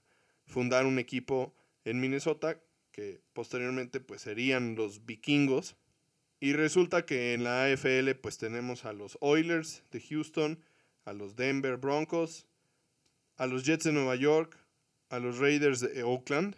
[0.46, 1.54] fundar un equipo
[1.86, 2.60] en Minnesota,
[2.92, 5.76] que posteriormente pues serían los vikingos.
[6.40, 10.60] Y resulta que en la AFL pues tenemos a los Oilers de Houston,
[11.06, 12.46] a los Denver Broncos,
[13.38, 14.58] a los Jets de Nueva York,
[15.10, 16.56] a los Raiders de Oakland,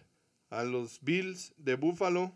[0.50, 2.34] a los Bills de Buffalo,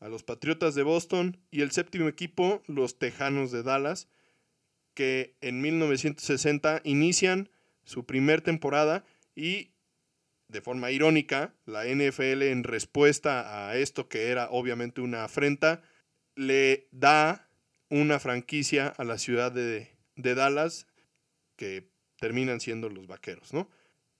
[0.00, 4.08] a los Patriotas de Boston y el séptimo equipo, los Tejanos de Dallas,
[4.94, 7.48] que en 1960 inician
[7.84, 9.72] su primer temporada y
[10.48, 15.82] de forma irónica, la NFL en respuesta a esto que era obviamente una afrenta,
[16.36, 17.48] le da
[17.88, 20.86] una franquicia a la ciudad de, de Dallas
[21.56, 23.68] que terminan siendo los vaqueros, ¿no?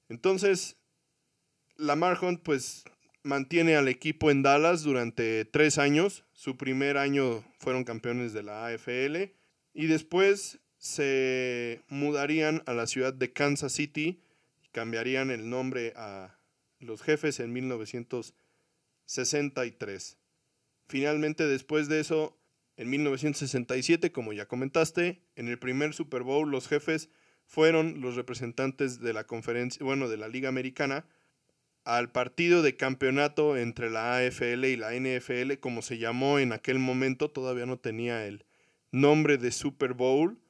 [0.09, 0.77] Entonces,
[1.77, 2.85] Lamar Hunt pues
[3.23, 6.25] mantiene al equipo en Dallas durante tres años.
[6.33, 9.33] Su primer año fueron campeones de la AFL
[9.75, 14.21] y después se mudarían a la ciudad de Kansas City
[14.65, 16.37] y cambiarían el nombre a
[16.81, 20.19] los jefes en 1963.
[20.89, 22.37] Finalmente después de eso,
[22.77, 27.11] en 1967, como ya comentaste, en el primer Super Bowl los jefes
[27.47, 31.07] fueron los representantes de la conferencia, bueno, de la Liga Americana,
[31.85, 36.81] al partido de campeonato entre la AFL y la NFL, como se llamó en aquel
[36.81, 38.45] momento, todavía no tenía el
[38.91, 40.43] nombre de Super Bowl,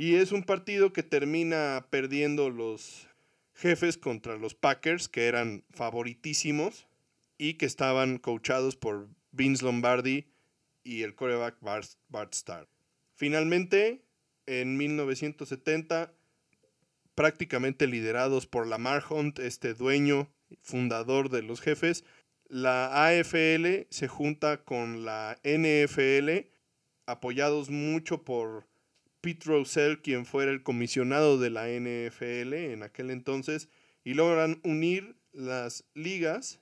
[0.00, 3.06] Y es un partido que termina perdiendo los
[3.52, 6.86] jefes contra los Packers, que eran favoritísimos
[7.36, 10.24] y que estaban coachados por Vince Lombardi
[10.84, 12.66] y el coreback Bart, Starr.
[13.12, 14.00] Finalmente,
[14.46, 16.14] en 1970,
[17.14, 20.32] prácticamente liderados por Lamar Hunt, este dueño,
[20.62, 22.04] fundador de los jefes,
[22.48, 26.48] la AFL se junta con la NFL,
[27.04, 28.69] apoyados mucho por
[29.20, 33.68] Pete Rozelle, quien fuera el comisionado de la NFL en aquel entonces,
[34.04, 36.60] y logran unir las ligas.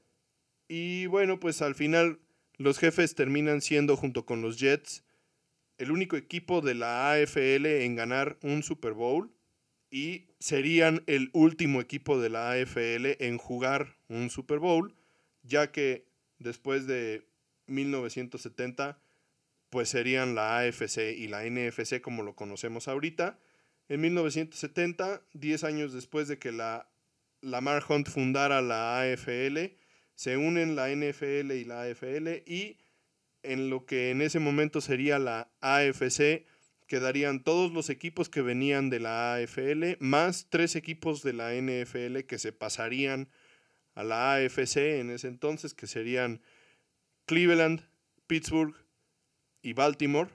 [0.69, 2.19] Y bueno, pues al final
[2.57, 5.05] los jefes terminan siendo, junto con los Jets,
[5.79, 9.33] el único equipo de la AFL en ganar un Super Bowl
[9.91, 14.95] y serían el último equipo de la AFL en jugar un Super Bowl,
[15.43, 16.05] ya que
[16.39, 17.27] después de
[17.67, 19.01] 1970
[19.71, 23.39] pues serían la AFC y la NFC como lo conocemos ahorita.
[23.89, 26.89] En 1970, 10 años después de que la
[27.41, 29.77] Lamar Hunt fundara la AFL,
[30.15, 32.79] se unen la NFL y la AFL y
[33.43, 36.45] en lo que en ese momento sería la AFC
[36.89, 42.21] quedarían todos los equipos que venían de la AFL más tres equipos de la NFL
[42.27, 43.29] que se pasarían
[43.95, 46.43] a la AFC en ese entonces que serían
[47.27, 47.83] Cleveland,
[48.27, 48.75] Pittsburgh,
[49.63, 50.31] y Baltimore.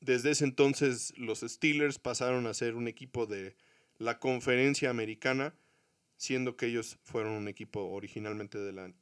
[0.00, 3.56] Desde ese entonces los Steelers pasaron a ser un equipo de
[3.98, 5.54] la conferencia americana,
[6.16, 8.92] siendo que ellos fueron un equipo originalmente de la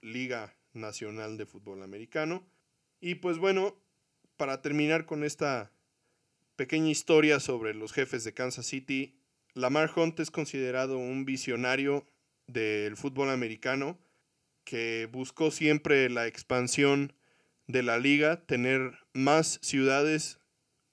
[0.00, 2.46] Liga Nacional de Fútbol Americano.
[3.00, 3.76] Y pues bueno,
[4.36, 5.72] para terminar con esta
[6.56, 9.16] pequeña historia sobre los jefes de Kansas City,
[9.54, 12.06] Lamar Hunt es considerado un visionario
[12.46, 13.98] del fútbol americano
[14.64, 17.12] que buscó siempre la expansión
[17.66, 20.38] de la liga, tener más ciudades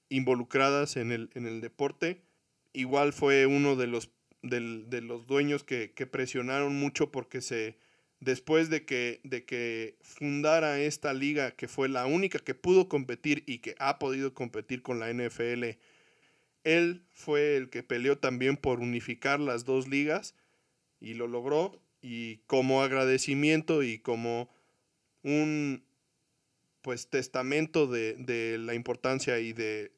[0.10, 2.22] involucradas en el, en el deporte.
[2.74, 7.78] Igual fue uno de los, de, los dueños que, presionaron mucho porque se,
[8.20, 13.44] después de que, de que fundara esta liga, que fue la única que pudo competir
[13.46, 15.78] y que ha podido competir con la NFL,
[16.64, 20.36] él fue el que peleó también por unificar las dos ligas
[21.00, 21.82] y lo logró.
[22.02, 24.50] Y como agradecimiento y como
[25.24, 25.84] un,
[26.82, 29.92] pues testamento de, la importancia y de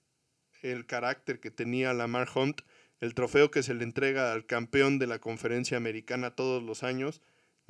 [0.61, 2.61] el carácter que tenía Lamar Hunt,
[2.99, 7.21] el trofeo que se le entrega al campeón de la conferencia americana todos los años,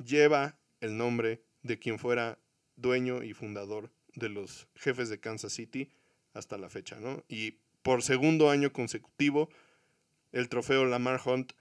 [0.04, 2.38] lleva el nombre de quien fuera
[2.76, 5.90] dueño y fundador de los jefes de Kansas City
[6.34, 7.24] hasta la fecha, ¿no?
[7.28, 9.48] Y por segundo año consecutivo,
[10.32, 11.52] el trofeo Lamar Hunt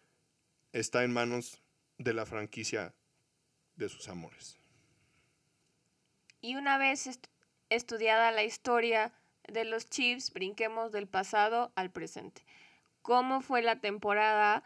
[0.74, 1.62] está en manos
[1.98, 2.94] de la franquicia
[3.76, 4.58] de sus amores.
[6.42, 7.08] Y una vez
[7.72, 9.14] estudiada la historia
[9.48, 12.46] de los Chiefs, brinquemos del pasado al presente.
[13.02, 14.64] ¿Cómo fue la temporada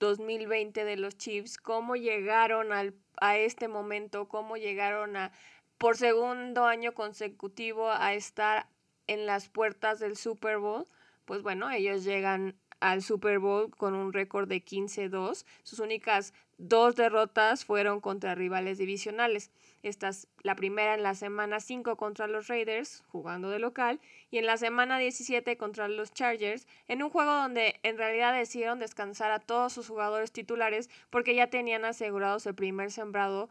[0.00, 1.56] 2020 de los Chiefs?
[1.56, 4.28] ¿Cómo llegaron al, a este momento?
[4.28, 5.30] ¿Cómo llegaron a,
[5.78, 8.66] por segundo año consecutivo a estar
[9.06, 10.86] en las puertas del Super Bowl?
[11.24, 15.44] Pues bueno, ellos llegan al Super Bowl con un récord de 15-2.
[15.62, 19.52] Sus únicas dos derrotas fueron contra rivales divisionales.
[19.82, 24.46] Estas, la primera en la semana 5 contra los Raiders, jugando de local, y en
[24.46, 29.40] la semana 17 contra los Chargers, en un juego donde en realidad decidieron descansar a
[29.40, 33.48] todos sus jugadores titulares porque ya tenían asegurados el primer sembrado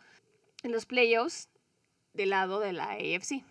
[0.64, 1.50] en los playoffs
[2.14, 3.44] del lado de la AFC.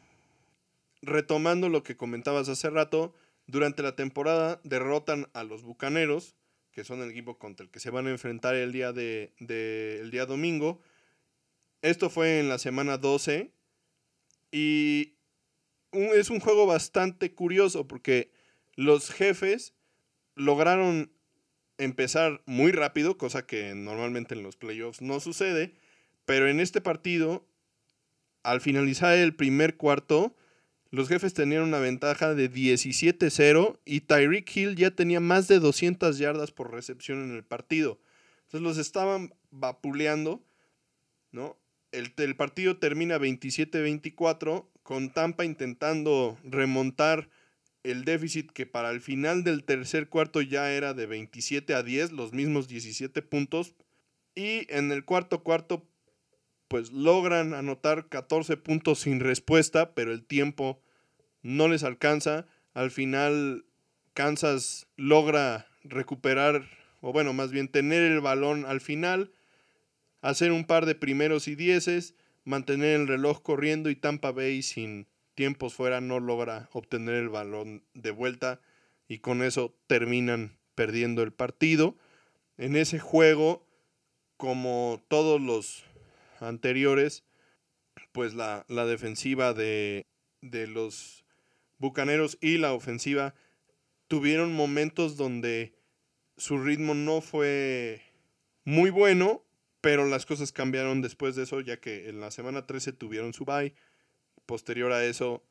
[1.02, 3.14] Retomando lo que comentabas hace rato,
[3.46, 6.36] durante la temporada derrotan a los Bucaneros,
[6.70, 10.10] que son el equipo contra el que se van a enfrentar el día, de, el
[10.10, 10.80] día domingo.
[11.82, 13.52] Esto fue en la semana 12
[14.50, 15.14] y
[15.92, 18.30] es un juego bastante curioso porque
[18.74, 19.74] los jefes
[20.34, 21.12] lograron
[21.78, 25.74] empezar muy rápido, cosa que normalmente en los playoffs no sucede,
[26.24, 27.46] pero en este partido,
[28.42, 30.34] al finalizar el primer cuarto,
[30.90, 36.18] los jefes tenían una ventaja de 17-0 y Tyreek Hill ya tenía más de 200
[36.18, 38.00] yardas por recepción en el partido.
[38.44, 40.42] Entonces los estaban vapuleando,
[41.30, 41.56] ¿no?
[41.92, 47.28] El, el partido termina 27-24 con Tampa intentando remontar
[47.82, 52.12] el déficit que para el final del tercer cuarto ya era de 27 a 10,
[52.12, 53.74] los mismos 17 puntos.
[54.34, 55.88] Y en el cuarto cuarto
[56.68, 60.82] pues logran anotar 14 puntos sin respuesta, pero el tiempo
[61.42, 62.46] no les alcanza.
[62.74, 63.64] Al final
[64.12, 66.68] Kansas logra recuperar,
[67.00, 69.32] o bueno, más bien tener el balón al final,
[70.20, 75.06] hacer un par de primeros y dieces, mantener el reloj corriendo y Tampa Bay sin
[75.34, 78.60] tiempos fuera no logra obtener el balón de vuelta
[79.06, 81.96] y con eso terminan perdiendo el partido.
[82.56, 83.66] En ese juego,
[84.36, 85.84] como todos los
[86.40, 87.24] anteriores,
[88.12, 90.02] pues la, defensiva de,
[90.40, 91.24] de los
[91.78, 93.34] Bucaneros y la ofensiva
[94.08, 95.74] tuvieron momentos donde
[96.36, 98.02] su ritmo no fue
[98.64, 99.44] muy bueno,
[99.80, 103.44] pero las cosas cambiaron después de eso, ya que en la semana 13 tuvieron su
[103.44, 103.74] bye.
[104.46, 105.44] Posterior a eso,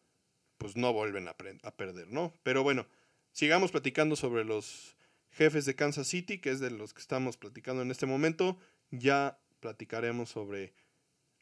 [0.57, 2.33] pues no vuelven a, a perder, ¿no?
[2.43, 2.87] Pero bueno,
[3.31, 4.97] sigamos platicando sobre los
[5.29, 8.57] jefes de Kansas City, que es de los que estamos platicando en este momento.
[8.89, 10.73] Ya platicaremos sobre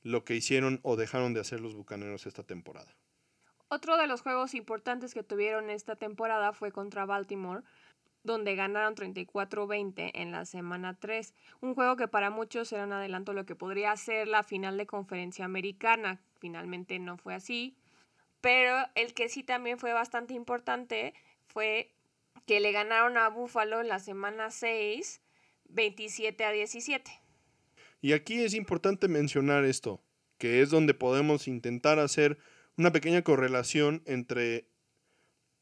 [0.02, 2.96] lo que hicieron o dejaron de hacer los Bucaneros esta temporada.
[3.68, 7.64] Otro de los juegos importantes que tuvieron esta temporada fue contra Baltimore,
[8.26, 11.34] donde ganaron 34-20 en la semana 3.
[11.62, 14.88] Un juego que para muchos era un adelanto lo que podría ser la final de
[14.88, 16.20] conferencia americana.
[16.40, 17.78] Finalmente no fue así.
[18.42, 21.14] Pero el que sí también fue bastante importante
[21.48, 21.94] fue
[22.46, 25.22] que le ganaron a Buffalo en la semana 6,
[25.70, 27.12] 27 a 17.
[28.02, 30.04] Y aquí es importante mencionar esto,
[30.38, 32.38] que es donde podemos intentar hacer
[32.78, 34.68] una pequeña correlación entre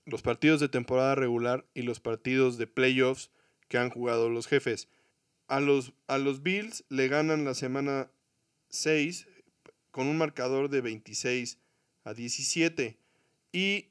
[0.06, 3.32] los partidos de temporada regular y los partidos de playoffs
[3.68, 4.90] que han jugado los jefes.
[5.48, 8.12] A los, a los Bills le ganan la semana
[8.70, 9.28] 6
[9.92, 11.60] con un marcador de 26
[12.04, 12.98] a 17.
[13.52, 13.90] Y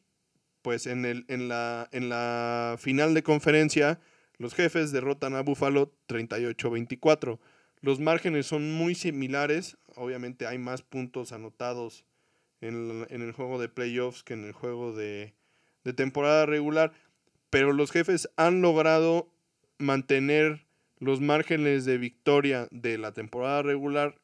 [0.62, 4.00] pues en, el, en, la, en la final de conferencia
[4.38, 7.38] los jefes derrotan a Buffalo 38-24.
[7.80, 9.76] Los márgenes son muy similares.
[9.94, 12.04] Obviamente hay más puntos anotados
[12.60, 15.34] en, en el juego de playoffs que en el juego de,
[15.84, 16.92] de temporada regular,
[17.50, 19.32] pero los jefes han logrado
[19.78, 20.66] mantener
[20.98, 24.20] los márgenes de victoria de la temporada regular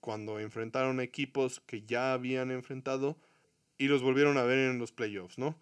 [0.00, 3.18] cuando enfrentaron equipos que ya habían enfrentado
[3.78, 5.60] y los volvieron a ver en los playoffs, ¿no?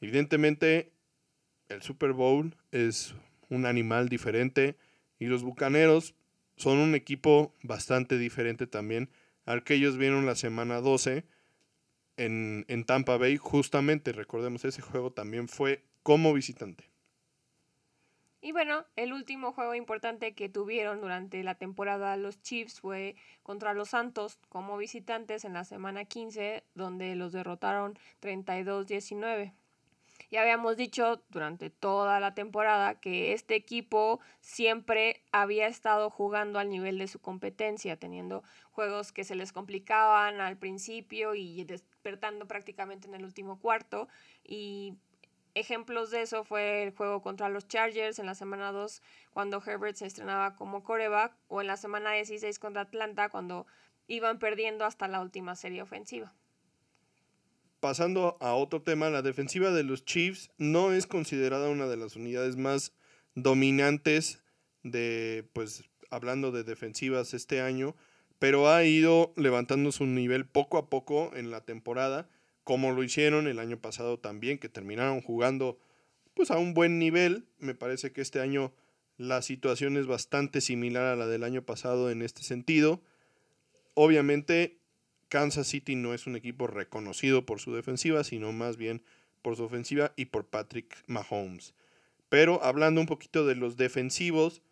[0.00, 0.92] Evidentemente,
[1.68, 3.14] el Super Bowl es
[3.48, 4.76] un animal diferente
[5.18, 6.14] y los Bucaneros
[6.56, 9.10] son un equipo bastante diferente también
[9.44, 11.24] al que ellos vieron la semana 12
[12.16, 16.90] en, Tampa Bay, justamente, recordemos, ese juego también fue como visitante.
[18.40, 23.72] Y bueno, el último juego importante que tuvieron durante la temporada los Chiefs fue contra
[23.72, 29.54] los Santos como visitantes en la semana 15, donde los derrotaron 32-19.
[30.34, 36.70] Ya habíamos dicho durante toda la temporada que este equipo siempre había estado jugando al
[36.70, 38.42] nivel de su competencia, teniendo
[38.72, 44.08] juegos que se les complicaban al principio y despertando prácticamente en el último cuarto.
[44.42, 44.96] Y
[45.54, 49.94] ejemplos de eso fue el juego contra los Chargers en la semana 2 cuando Herbert
[49.94, 53.68] se estrenaba como coreback o en la semana 16 contra Atlanta cuando
[54.08, 56.34] iban perdiendo hasta la última serie ofensiva
[57.84, 62.16] pasando a otro tema, la defensiva de los Chiefs no es considerada una de las
[62.16, 62.94] unidades más
[63.34, 64.42] dominantes
[64.82, 67.94] de, pues, hablando de defensivas este año,
[68.38, 72.26] pero ha ido levantando su nivel poco a poco en la temporada,
[72.62, 75.78] como lo hicieron el año pasado también, que terminaron jugando
[76.32, 77.44] pues a un buen nivel.
[77.58, 78.72] Me parece que este año
[79.18, 83.02] la situación es bastante similar a la del año pasado en este sentido.
[83.92, 84.78] Obviamente
[85.34, 89.02] Kansas City no es un equipo reconocido por su defensiva, sino más bien
[89.42, 91.74] por su ofensiva y por Patrick Mahomes.
[92.28, 94.62] Pero hablando un poquito de los defensivos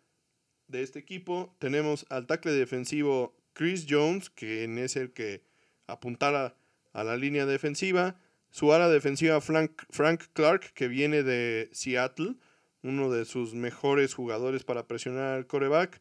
[0.69, 5.43] de este equipo, tenemos al tackle defensivo Chris Jones, que es el que
[5.85, 6.55] apuntara
[6.93, 8.15] a la línea defensiva.
[8.49, 12.35] Su ala defensiva Frank, Frank Clark, que viene de Seattle,
[12.83, 15.99] uno de sus mejores jugadores para presionar al coreback.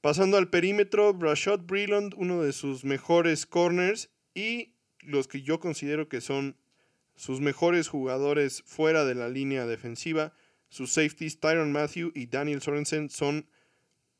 [0.00, 6.08] Pasando al perímetro, Rashad Breland, uno de sus mejores corners y los que yo considero
[6.08, 6.56] que son
[7.16, 10.34] sus mejores jugadores fuera de la línea defensiva,
[10.68, 13.48] sus safeties Tyron Matthew y Daniel Sorensen son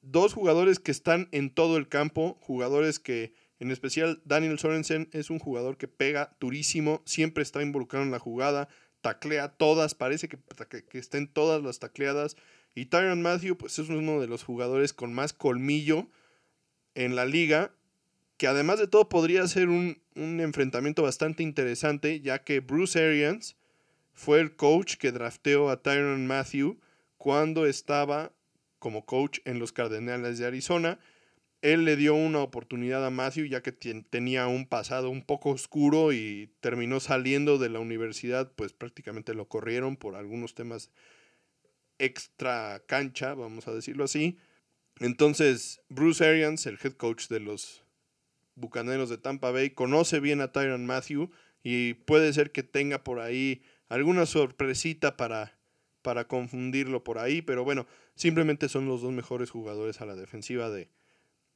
[0.00, 5.30] dos jugadores que están en todo el campo, jugadores que en especial Daniel Sorensen es
[5.30, 8.68] un jugador que pega durísimo, siempre está involucrado en la jugada,
[9.00, 10.38] taclea todas, parece que,
[10.88, 12.36] que estén todas las tacleadas
[12.76, 16.08] y Tyron Matthew, pues es uno de los jugadores con más colmillo
[16.94, 17.72] en la liga,
[18.36, 23.56] que además de todo podría ser un, enfrentamiento bastante interesante, ya que Bruce Arians
[24.12, 26.78] fue el coach que drafteó a Tyron Matthew
[27.16, 28.32] cuando estaba
[28.78, 30.98] como coach en los Cardenales de Arizona.
[31.62, 36.12] Él le dio una oportunidad a Matthew ya que tenía un pasado un poco oscuro
[36.12, 40.90] y terminó saliendo de la universidad, pues prácticamente lo corrieron por algunos temas
[41.98, 44.38] extra cancha, vamos a decirlo así.
[44.98, 47.84] Entonces, Bruce Arians, el head coach de los
[48.54, 51.30] Bucaneros de Tampa Bay, conoce bien a Tyron Matthew
[51.62, 55.58] y puede ser que tenga por ahí alguna sorpresita para,
[56.02, 60.70] para confundirlo por ahí, pero bueno, simplemente son los dos mejores jugadores a la defensiva
[60.70, 60.88] de,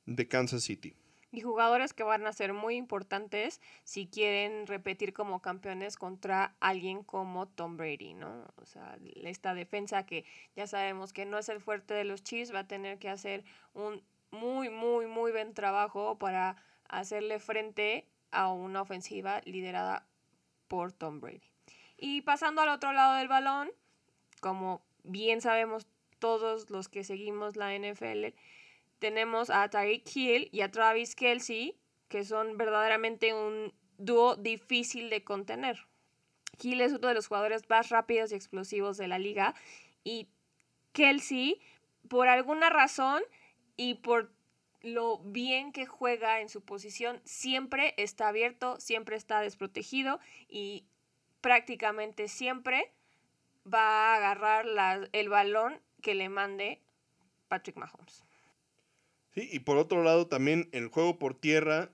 [0.06, 0.94] de Kansas City.
[1.32, 7.04] Y jugadores que van a ser muy importantes si quieren repetir como campeones contra alguien
[7.04, 8.52] como Tom Brady, ¿no?
[8.56, 10.24] O sea, esta defensa que
[10.56, 13.44] ya sabemos que no es el fuerte de los Chiefs, va a tener que hacer
[13.74, 16.56] un muy, muy, muy buen trabajo para
[16.88, 20.06] hacerle frente a una ofensiva liderada
[20.68, 21.50] por Tom Brady.
[21.96, 23.70] Y pasando al otro lado del balón,
[24.40, 25.86] como bien sabemos
[26.18, 28.34] todos los que seguimos la NFL,
[29.00, 31.76] tenemos a Tyreek Hill y a Travis Kelsey,
[32.08, 35.86] que son verdaderamente un dúo difícil de contener.
[36.62, 39.54] Hill es uno de los jugadores más rápidos y explosivos de la liga
[40.04, 40.28] y
[40.92, 41.60] Kelsey,
[42.08, 43.22] por alguna razón
[43.76, 44.32] y por
[44.82, 50.86] lo bien que juega en su posición, siempre está abierto, siempre está desprotegido y
[51.40, 52.92] prácticamente siempre
[53.72, 54.66] va a agarrar
[55.12, 56.80] el balón que le mande
[57.48, 58.24] Patrick Mahomes.
[59.50, 61.90] Y por otro lado también el juego por tierra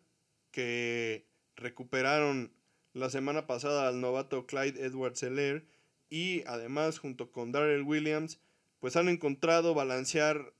[0.50, 1.26] que
[1.56, 2.52] recuperaron
[2.92, 5.66] la semana pasada al novato Clyde Edwards Seller
[6.08, 8.40] y además junto con Darrell Williams
[8.80, 10.54] pues han encontrado balancear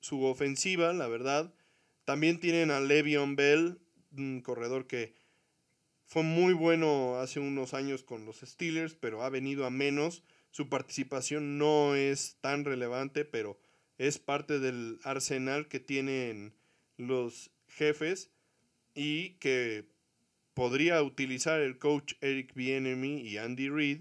[0.00, 1.54] su ofensiva, la verdad.
[2.04, 3.78] También tienen a Le'Veon Bell,
[4.16, 5.14] un corredor que
[6.06, 10.22] fue muy bueno hace unos años con los Steelers, pero ha venido a menos.
[10.50, 13.58] Su participación no es tan relevante, pero
[13.98, 16.54] es parte del arsenal que tienen
[16.96, 18.30] los jefes
[18.94, 19.86] y que
[20.54, 24.00] podría utilizar el coach Eric Bienemy y Andy Reid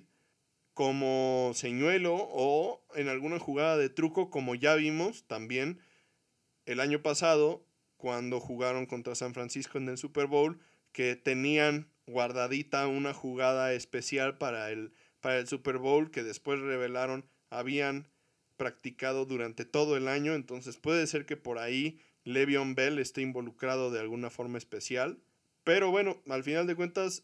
[0.74, 5.80] como señuelo o en alguna jugada de truco como ya vimos también
[6.66, 7.66] el año pasado
[7.98, 10.60] cuando jugaron contra San Francisco en el Super Bowl
[10.92, 17.26] que tenían guardadita una jugada especial para el, para el Super Bowl que después revelaron
[17.50, 18.08] habían
[18.62, 23.90] practicado durante todo el año, entonces puede ser que por ahí Le'Veon Bell esté involucrado
[23.90, 25.18] de alguna forma especial.
[25.64, 27.24] Pero bueno, al final de cuentas,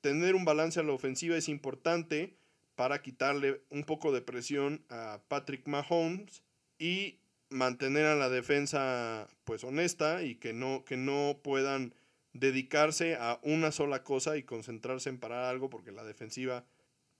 [0.00, 2.36] tener un balance a la ofensiva es importante
[2.76, 6.44] para quitarle un poco de presión a Patrick Mahomes
[6.78, 7.18] y
[7.48, 11.96] mantener a la defensa pues honesta y que no, que no puedan
[12.32, 16.64] dedicarse a una sola cosa y concentrarse en parar algo porque la defensiva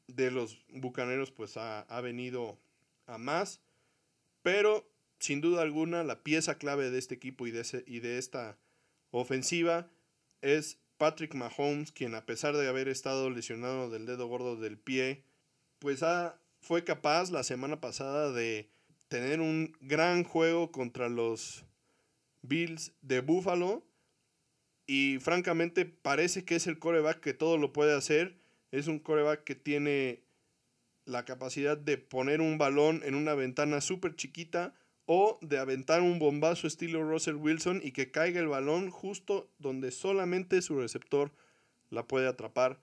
[0.06, 2.60] de los Bucaneros pues ha, ha venido
[3.10, 3.60] a más,
[4.42, 4.88] pero
[5.18, 8.58] sin duda alguna la pieza clave de este equipo y de, y de esta
[9.10, 9.90] ofensiva
[10.40, 15.24] es Patrick Mahomes, quien a pesar de haber estado lesionado del dedo gordo del pie,
[15.78, 16.04] pues
[16.60, 18.70] fue capaz la semana pasada de
[19.08, 21.64] tener un gran juego contra los
[22.42, 23.84] Bills de Buffalo.
[24.86, 28.36] Y francamente parece que es el coreback que todo lo puede hacer.
[28.70, 30.22] Es un coreback que tiene
[31.04, 34.74] la capacidad de poner un balón en una ventana súper chiquita
[35.06, 39.90] o de aventar un bombazo estilo Russell Wilson y que caiga el balón justo donde
[39.90, 41.32] solamente su receptor
[41.88, 42.80] la puede atrapar.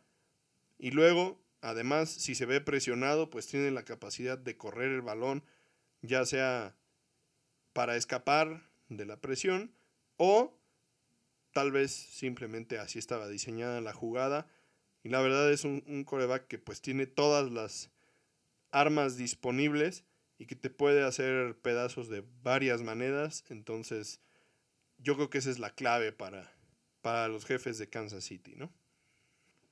[0.77, 5.43] Y luego, además, si se ve presionado, pues tiene la capacidad de correr el balón,
[6.01, 6.75] ya sea
[7.71, 9.71] para escapar de la presión
[10.17, 10.57] o
[11.53, 14.47] tal vez simplemente así estaba diseñada la jugada.
[15.01, 17.89] Y la verdad es un, un coreback que pues tiene todas las
[18.71, 20.05] armas disponibles
[20.37, 23.43] y que te puede hacer pedazos de varias maneras.
[23.49, 24.21] Entonces,
[24.97, 26.51] yo creo que esa es la clave para,
[27.01, 28.71] para los jefes de Kansas City, ¿no?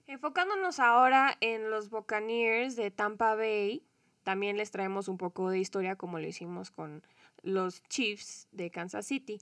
[0.07, 3.83] Enfocándonos ahora en los Buccaneers de Tampa Bay,
[4.23, 7.03] también les traemos un poco de historia como lo hicimos con
[7.41, 9.41] los Chiefs de Kansas City.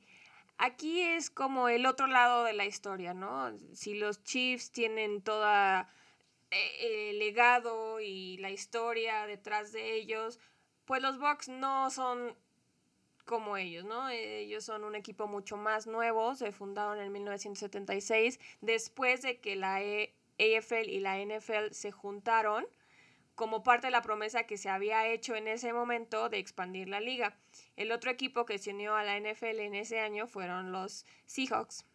[0.58, 3.58] Aquí es como el otro lado de la historia, ¿no?
[3.74, 5.90] Si los Chiefs tienen toda
[6.80, 10.40] el legado y la historia detrás de ellos,
[10.86, 12.36] pues los Bucks no son
[13.26, 14.10] como ellos, ¿no?
[14.10, 19.78] Ellos son un equipo mucho más nuevo, se fundaron en 1976, después de que la
[19.78, 22.66] AFL y la NFL se juntaron
[23.36, 27.00] como parte de la promesa que se había hecho en ese momento de expandir la
[27.00, 27.38] liga.
[27.76, 31.86] El otro equipo que se unió a la NFL en ese año fueron los Seahawks.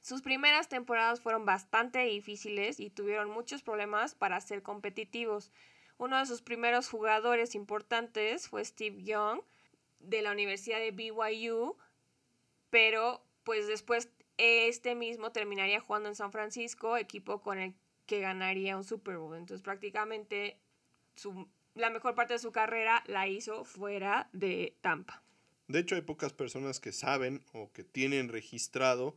[0.00, 5.52] Sus primeras temporadas fueron bastante difíciles y tuvieron muchos problemas para ser competitivos.
[5.98, 9.40] Uno de sus primeros jugadores importantes fue Steve Young
[9.98, 11.76] de la Universidad de BYU,
[12.70, 17.74] pero pues después este mismo terminaría jugando en San Francisco, equipo con el
[18.06, 19.36] que ganaría un Super Bowl.
[19.36, 20.60] Entonces prácticamente
[21.74, 25.22] la mejor parte de su carrera la hizo fuera de Tampa.
[25.66, 29.16] De hecho hay pocas personas que saben o que tienen registrado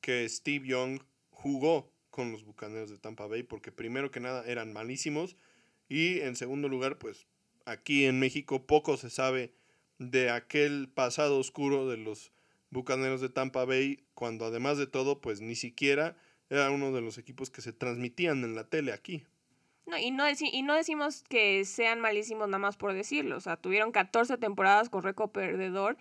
[0.00, 4.72] que Steve Young jugó con los Bucaneros de Tampa Bay porque primero que nada eran
[4.72, 5.36] malísimos
[5.88, 7.26] y en segundo lugar pues
[7.64, 9.52] aquí en México poco se sabe
[9.98, 12.32] de aquel pasado oscuro de los
[12.70, 16.16] Bucaneros de Tampa Bay, cuando además de todo, pues ni siquiera
[16.48, 19.24] era uno de los equipos que se transmitían en la tele aquí.
[19.86, 23.36] No, y, no y no decimos que sean malísimos nada más por decirlo.
[23.36, 25.96] O sea, tuvieron 14 temporadas con récord perdedor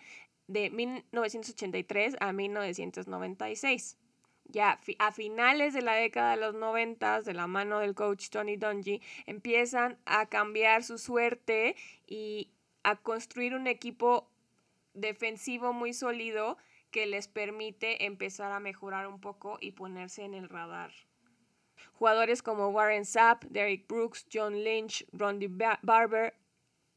[0.50, 3.98] de 1983 a 1996.
[4.46, 8.58] Ya a finales de la década de los 90, de la mano del coach Tony
[8.58, 11.76] Dungy, empiezan a cambiar su suerte
[12.08, 12.50] y
[12.82, 14.28] a construir un equipo
[14.96, 16.58] defensivo muy sólido
[16.90, 20.92] que les permite empezar a mejorar un poco y ponerse en el radar.
[21.94, 26.34] Jugadores como Warren Sapp, Derek Brooks, John Lynch, Rondy Barber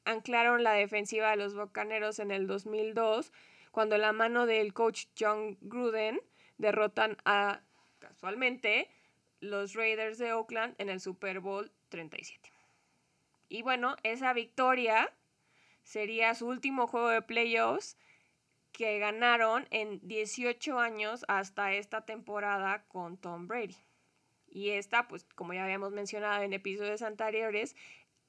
[0.04, 3.32] anclaron la defensiva de los Bocaneros en el 2002
[3.70, 6.20] cuando la mano del coach John Gruden
[6.58, 7.60] derrotan a,
[7.98, 8.88] casualmente,
[9.40, 12.50] los Raiders de Oakland en el Super Bowl 37.
[13.48, 15.12] Y bueno, esa victoria
[15.82, 17.96] sería su último juego de playoffs
[18.72, 23.76] que ganaron en 18 años hasta esta temporada con Tom Brady.
[24.48, 27.74] Y esta, pues como ya habíamos mencionado en episodios anteriores,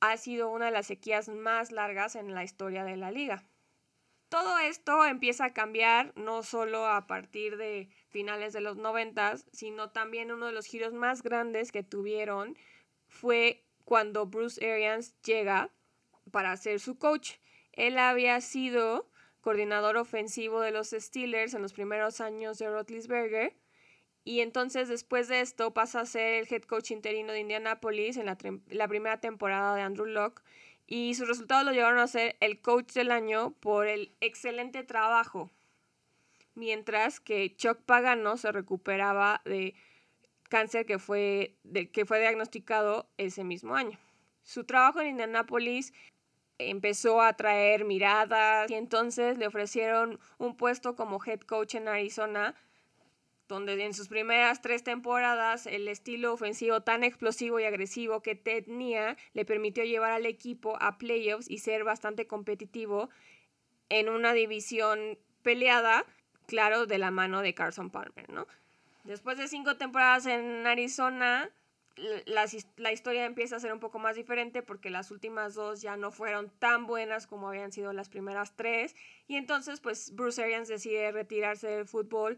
[0.04, 3.42] ha sido una de las sequías más largas en la historia de la liga.
[4.28, 9.92] Todo esto empieza a cambiar no solo a partir de finales de los 90, sino
[9.92, 12.58] también uno de los giros más grandes que tuvieron
[13.08, 15.70] fue cuando Bruce Arians llega
[16.32, 17.36] para ser su coach.
[17.72, 23.56] Él había sido coordinador ofensivo de los Steelers en los primeros años de Rotlisberger.
[24.24, 28.28] Y entonces después de esto pasa a ser el head coach interino de Indianapolis en
[28.28, 28.38] la,
[28.70, 30.42] la primera temporada de Andrew Locke.
[30.88, 35.50] Y sus resultados lo llevaron a ser el coach del año por el excelente trabajo.
[36.56, 39.74] Mientras que Chuck Pagano se recuperaba de
[40.54, 43.98] cáncer que fue, de, que fue diagnosticado ese mismo año.
[44.44, 45.94] Su trabajo en Indianapolis
[46.60, 52.56] empezó a atraer miradas y entonces le ofrecieron un puesto como head coach en Arizona,
[53.54, 59.16] donde en sus primeras tres temporadas el estilo ofensivo tan explosivo y agresivo que tenía
[59.34, 63.10] le permitió llevar al equipo a playoffs y ser bastante competitivo
[63.90, 66.06] en una división peleada,
[66.48, 68.48] claro, de la mano de Carson Palmer, ¿no?
[69.04, 71.52] Después de cinco temporadas en Arizona,
[72.26, 72.46] la,
[72.78, 76.12] la, historia empieza a ser un poco más diferente porque las últimas dos ya no
[76.12, 78.96] fueron tan buenas como habían sido las primeras tres.
[79.28, 82.38] Y entonces, pues Bruce Arians decide retirarse del fútbol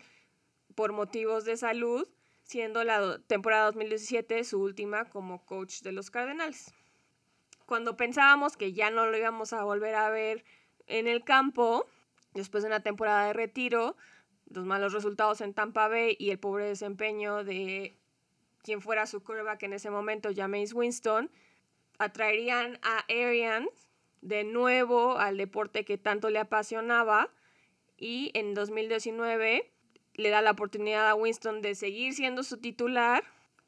[0.75, 2.07] por motivos de salud,
[2.43, 6.73] siendo la temporada 2017 su última como coach de los Cardenales.
[7.65, 10.43] Cuando pensábamos que ya no lo íbamos a volver a ver
[10.85, 11.87] en el campo,
[12.33, 13.95] después de una temporada de retiro,
[14.47, 17.97] los malos resultados en Tampa Bay y el pobre desempeño de
[18.61, 21.31] quien fuera su quarterback en ese momento, James Winston,
[21.97, 23.69] atraerían a Arians
[24.21, 27.31] de nuevo al deporte que tanto le apasionaba
[27.97, 29.71] y en 2019
[30.15, 33.23] le da la oportunidad a Winston de seguir siendo su titular,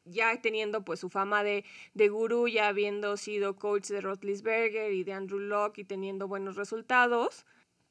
[0.06, 5.04] ya teniendo pues su fama de, de gurú, ya habiendo sido coach de Rotlisberger y
[5.04, 7.46] de Andrew Locke y teniendo buenos resultados.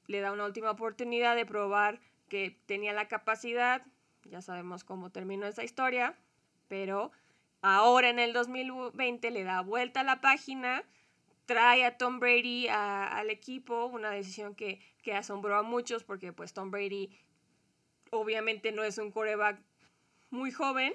[0.07, 3.83] Le da una última oportunidad de probar que tenía la capacidad,
[4.25, 6.17] ya sabemos cómo terminó esa historia,
[6.69, 7.13] pero
[7.63, 10.85] ahora en el 2020 le da vuelta a la página,
[11.47, 16.53] trae a Tom Brady al equipo, una decisión que, que, asombró a muchos porque pues
[16.53, 17.11] Tom Brady
[18.11, 19.61] obviamente no es un coreback
[20.31, 20.95] muy joven,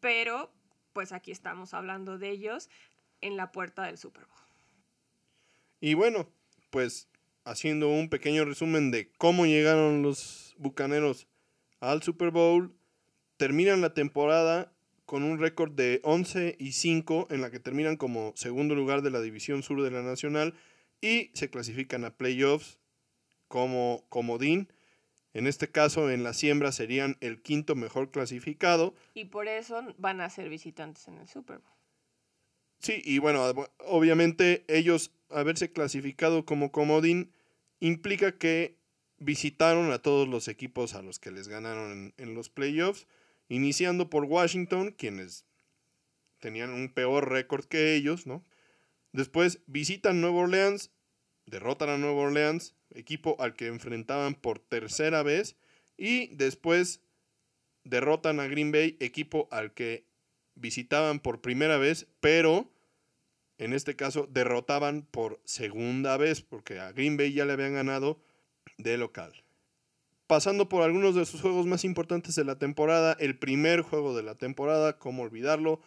[0.00, 0.50] pero
[0.92, 2.68] pues aquí estamos hablando de ellos
[3.20, 4.38] en la puerta del Super Bowl.
[5.80, 6.28] Y bueno,
[6.70, 7.08] pues
[7.44, 11.26] haciendo un pequeño resumen de cómo llegaron los Bucaneros
[11.80, 12.74] al Super Bowl,
[13.36, 14.72] terminan la temporada
[15.04, 19.10] con un récord de 11 y 5 en la que terminan como segundo lugar de
[19.10, 20.54] la División Sur de la Nacional
[21.00, 22.78] y se clasifican a playoffs
[23.48, 24.72] como comodín.
[25.34, 28.94] En este caso, en la siembra serían el quinto mejor clasificado.
[29.14, 31.72] Y por eso van a ser visitantes en el Super Bowl.
[32.78, 37.32] Sí, y bueno, obviamente ellos haberse clasificado como comodín
[37.80, 38.78] implica que
[39.18, 43.06] visitaron a todos los equipos a los que les ganaron en, en los playoffs
[43.48, 45.44] iniciando por Washington, quienes
[46.38, 48.44] tenían un peor récord que ellos, ¿no?
[49.12, 50.90] Después visitan Nueva Orleans,
[51.46, 55.56] derrotan a Nueva Orleans, equipo al que enfrentaban por tercera vez,
[55.96, 57.00] y después
[57.84, 60.06] derrotan a Green Bay, equipo al que
[60.54, 62.70] visitaban por primera vez, pero
[63.58, 68.20] en este caso derrotaban por segunda vez, porque a Green Bay ya le habían ganado
[68.78, 69.32] de local.
[70.26, 74.22] Pasando por algunos de sus juegos más importantes de la temporada, el primer juego de
[74.22, 75.80] la temporada, cómo olvidarlo,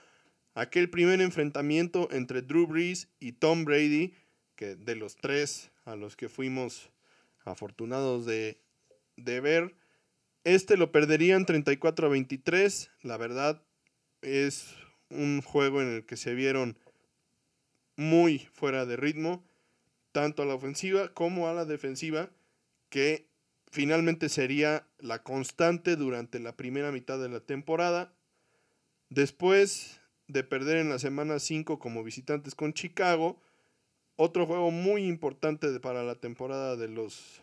[0.53, 4.13] aquel primer enfrentamiento entre Drew Brees y Tom Brady,
[4.55, 6.89] que de los tres a los que fuimos
[7.47, 8.61] afortunados de,
[9.15, 9.75] de ver,
[10.43, 12.91] este lo perderían 34 a 23.
[13.01, 13.63] La verdad
[14.21, 14.75] es
[15.09, 16.77] un juego en el que se vieron
[17.95, 19.43] muy fuera de ritmo,
[20.11, 22.29] tanto a la ofensiva como a la defensiva,
[22.89, 23.27] que
[23.71, 28.13] finalmente sería la constante durante la primera mitad de la temporada.
[29.09, 33.41] Después de perder en la semana 5 como visitantes con Chicago,
[34.17, 37.41] otro juego muy importante para la temporada de los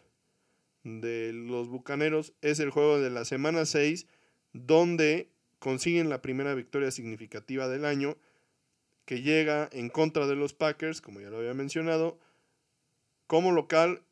[0.82, 4.06] de los Bucaneros es el juego de la semana 6
[4.52, 8.18] donde consiguen la primera victoria significativa del año
[9.06, 12.18] que llega en contra de los Packers, como ya lo había mencionado,
[13.26, 14.02] como local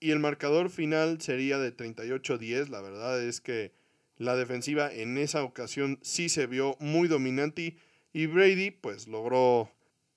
[0.00, 2.68] y el marcador final sería de 38-10.
[2.68, 3.72] La verdad es que
[4.16, 7.76] la defensiva en esa ocasión sí se vio muy dominante
[8.12, 9.70] y Brady pues logró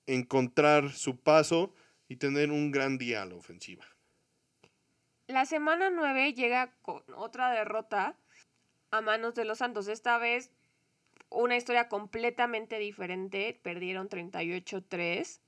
[0.06, 1.72] encontrar su paso
[2.12, 3.86] y tener un gran día a la ofensiva.
[5.28, 8.18] La semana 9 llega con otra derrota
[8.90, 9.88] a manos de los Santos.
[9.88, 10.50] Esta vez
[11.30, 13.58] una historia completamente diferente.
[13.62, 15.40] Perdieron 38-3.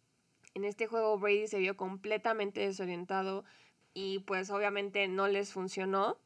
[0.55, 3.45] En este juego Brady se vio completamente desorientado
[3.93, 6.17] y pues obviamente no les funcionó.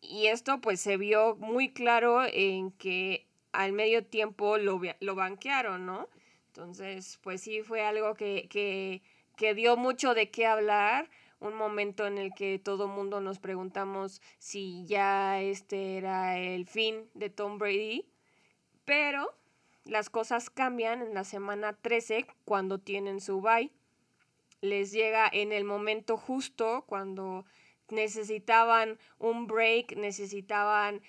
[0.00, 5.84] Y esto pues se vio muy claro en que al medio tiempo lo, lo banquearon,
[5.84, 6.08] ¿no?
[6.46, 9.02] Entonces pues sí fue algo que, que,
[9.40, 11.08] que dio mucho de qué hablar
[11.40, 17.08] un momento en el que todo mundo nos preguntamos si ya este era el fin
[17.14, 18.04] de Tom Brady,
[18.84, 19.34] pero
[19.86, 23.70] las cosas cambian en la semana 13 cuando tienen su bye.
[24.60, 27.46] Les llega en el momento justo, cuando
[27.88, 31.00] necesitaban un break, necesitaban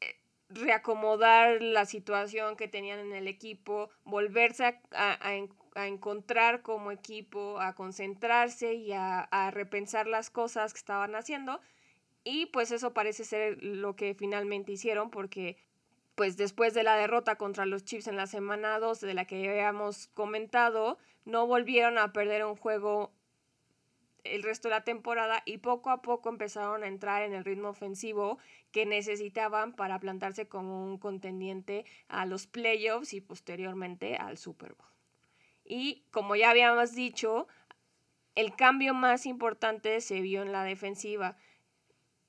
[0.00, 0.16] eh,
[0.48, 5.36] reacomodar la situación que tenían en el equipo, volverse a,
[5.84, 11.60] encontrar como equipo, a concentrarse y a, a, repensar las cosas que estaban haciendo.
[12.24, 15.56] Y pues eso parece ser lo que finalmente hicieron porque
[16.14, 19.48] pues después de la derrota contra los Chiefs en la semana 2 de la que
[19.48, 23.12] habíamos comentado, no volvieron a perder un juego
[24.24, 27.68] el resto de la temporada y poco a poco empezaron a entrar en el ritmo
[27.68, 28.38] ofensivo
[28.72, 34.95] que necesitaban para plantarse como un contendiente a los playoffs y posteriormente al Super Bowl.
[35.68, 37.48] Y como ya habíamos dicho,
[38.34, 41.36] el cambio más importante se vio en la defensiva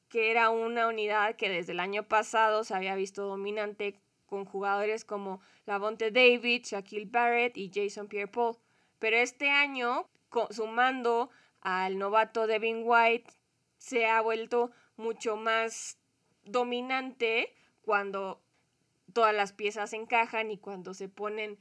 [0.09, 5.05] que era una unidad que desde el año pasado se había visto dominante con jugadores
[5.05, 8.57] como Lavonte David, Shaquille Barrett y Jason Pierre-Paul.
[8.99, 10.07] Pero este año,
[10.49, 11.29] sumando
[11.61, 13.31] al novato Devin White,
[13.77, 15.97] se ha vuelto mucho más
[16.43, 18.41] dominante cuando
[19.13, 21.57] todas las piezas encajan y cuando se ponen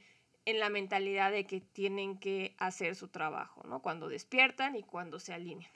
[0.47, 3.81] en la mentalidad de que tienen que hacer su trabajo, ¿no?
[3.81, 5.69] Cuando despiertan y cuando se alinean.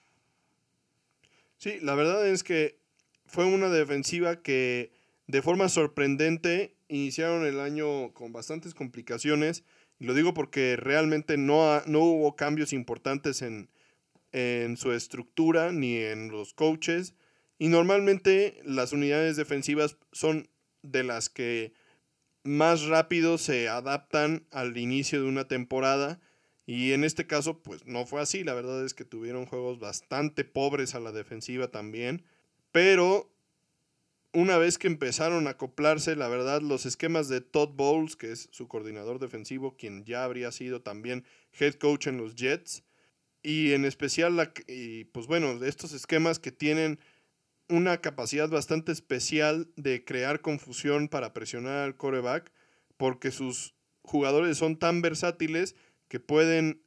[1.58, 2.80] Sí, la verdad es que
[3.26, 4.94] fue una defensiva que
[5.28, 9.66] de forma sorprendente iniciaron el año con bastantes complicaciones.
[10.00, 13.70] Y lo digo porque realmente no, no hubo cambios importantes en,
[14.32, 17.14] en su estructura ni en los coaches.
[17.60, 20.50] Y normalmente las unidades defensivas son
[20.82, 21.74] de las que
[22.44, 26.20] más rápido se adaptan al inicio de una temporada
[26.66, 28.44] y en este caso, pues no fue así.
[28.44, 32.24] La verdad es que tuvieron juegos bastante pobres a la defensiva también.
[32.72, 33.32] Pero
[34.34, 38.48] una vez que empezaron a acoplarse, la verdad, los esquemas de Todd Bowles, que es
[38.52, 41.26] su coordinador defensivo, quien ya habría sido también
[41.60, 42.84] head coach en los Jets,
[43.44, 47.00] y en especial, la, y pues bueno, estos esquemas que tienen
[47.72, 52.52] una capacidad bastante especial de crear confusión para presionar al coreback,
[52.98, 55.76] porque sus jugadores son tan versátiles
[56.08, 56.84] que pueden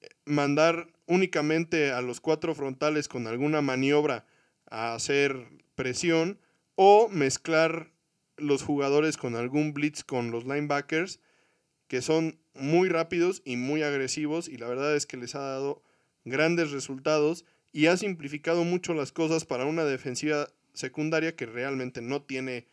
[0.00, 4.26] eh, mandar únicamente a los cuatro frontales con alguna maniobra
[4.70, 6.40] a hacer presión
[6.74, 7.92] o mezclar
[8.38, 11.20] los jugadores con algún blitz con los linebackers
[11.86, 15.82] que son muy rápidos y muy agresivos y la verdad es que les ha dado
[16.24, 22.22] grandes resultados y ha simplificado mucho las cosas para una defensiva secundaria que realmente no
[22.22, 22.66] tiene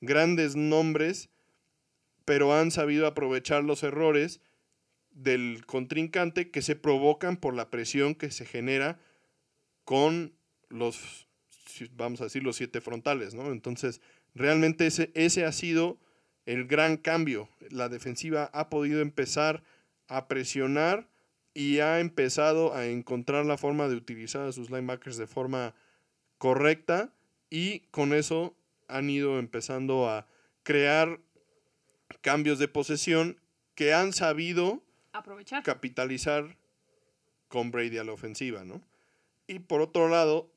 [0.00, 1.28] grandes nombres,
[2.24, 4.40] pero han sabido aprovechar los errores
[5.10, 8.98] del contrincante que se provocan por la presión que se genera
[9.84, 10.34] con
[10.68, 11.26] los,
[11.92, 13.52] vamos a decir, los siete frontales, ¿no?
[13.52, 14.00] Entonces,
[14.34, 15.98] realmente ese, ese ha sido
[16.46, 17.48] el gran cambio.
[17.70, 19.62] La defensiva ha podido empezar
[20.08, 21.08] a presionar
[21.54, 25.74] y ha empezado a encontrar la forma de utilizar a sus linebackers de forma
[26.38, 27.12] correcta
[27.48, 28.56] y con eso
[28.88, 30.26] han ido empezando a
[30.64, 31.20] crear
[32.20, 33.40] cambios de posesión
[33.76, 34.82] que han sabido
[35.12, 35.62] aprovechar.
[35.62, 36.56] Capitalizar
[37.48, 38.82] con Brady a la ofensiva, ¿no?
[39.46, 40.50] Y por otro lado,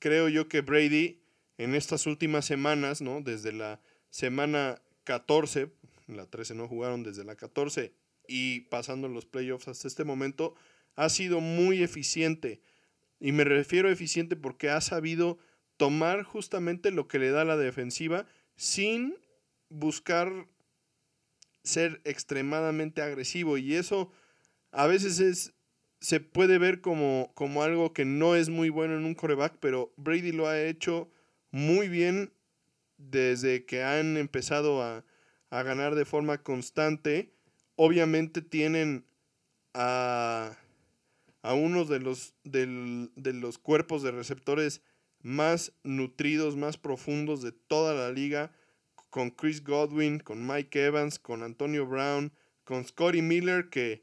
[0.00, 1.20] creo yo que Brady
[1.58, 3.20] en estas últimas semanas, ¿no?
[3.20, 5.70] Desde la semana 14,
[6.08, 7.92] la 13 no jugaron desde la 14
[8.28, 10.54] y pasando los playoffs hasta este momento,
[10.94, 12.60] ha sido muy eficiente.
[13.18, 15.38] Y me refiero a eficiente porque ha sabido
[15.76, 18.26] tomar justamente lo que le da la defensiva
[18.56, 19.16] sin
[19.70, 20.46] buscar
[21.64, 23.58] ser extremadamente agresivo.
[23.58, 24.12] Y eso
[24.70, 25.54] a veces es,
[26.00, 29.92] se puede ver como, como algo que no es muy bueno en un coreback, pero
[29.96, 31.10] Brady lo ha hecho
[31.50, 32.32] muy bien
[32.96, 35.04] desde que han empezado a,
[35.50, 37.32] a ganar de forma constante.
[37.80, 39.04] Obviamente tienen
[39.72, 40.58] a,
[41.42, 44.82] a uno de los, de los cuerpos de receptores
[45.22, 48.50] más nutridos, más profundos de toda la liga,
[49.10, 52.32] con Chris Godwin, con Mike Evans, con Antonio Brown,
[52.64, 54.02] con Scotty Miller, que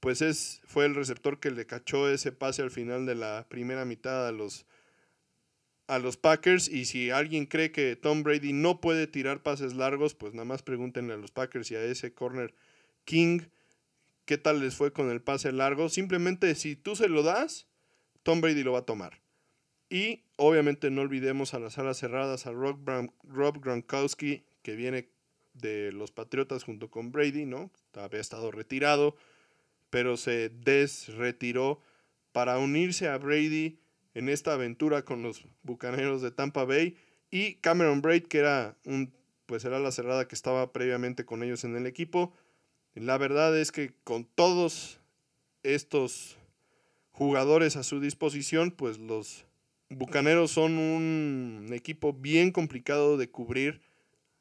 [0.00, 3.86] pues es, fue el receptor que le cachó ese pase al final de la primera
[3.86, 4.66] mitad a los,
[5.86, 6.68] a los Packers.
[6.68, 10.62] Y si alguien cree que Tom Brady no puede tirar pases largos, pues nada más
[10.62, 12.54] pregúntenle a los Packers y a ese corner
[13.08, 13.40] King
[14.26, 15.88] qué tal les fue con el pase largo.
[15.88, 17.66] Simplemente si tú se lo das,
[18.22, 19.22] Tom Brady lo va a tomar.
[19.88, 25.08] Y obviamente no olvidemos a las alas cerradas, a Rob, Gronkowski, que viene
[25.54, 27.70] de los Patriotas junto con Brady, ¿no?
[27.94, 29.16] Había estado retirado
[29.90, 31.80] pero se desretiró
[32.32, 33.80] para unirse a Brady
[34.14, 36.96] en esta aventura con los Bucaneros de Tampa Bay
[37.30, 39.12] y Cameron Braid que era un
[39.46, 42.34] pues era la cerrada que estaba previamente con ellos en el equipo.
[43.00, 45.00] La verdad es que con todos
[45.62, 46.36] estos
[47.12, 49.44] jugadores a su disposición, pues los
[49.90, 53.80] Bucaneros son un equipo bien complicado de cubrir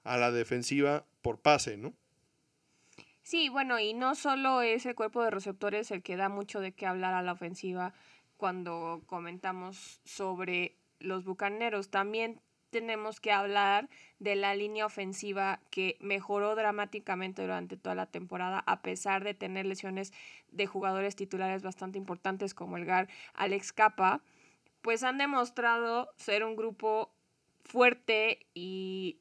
[0.04, 1.94] a la defensiva por pase, ¿no?
[3.24, 6.72] Sí, bueno, y no solo es el cuerpo de receptores el que da mucho de
[6.72, 7.94] qué hablar a la ofensiva
[8.38, 12.40] cuando comentamos sobre los Bucaneros, también
[12.70, 13.90] tenemos que hablar
[14.20, 19.66] de la línea ofensiva que mejoró dramáticamente durante toda la temporada, a pesar de tener
[19.66, 20.14] lesiones
[20.52, 24.22] de jugadores titulares bastante importantes como el GAR Alex Capa,
[24.82, 27.12] pues han demostrado ser un grupo
[27.64, 29.20] fuerte y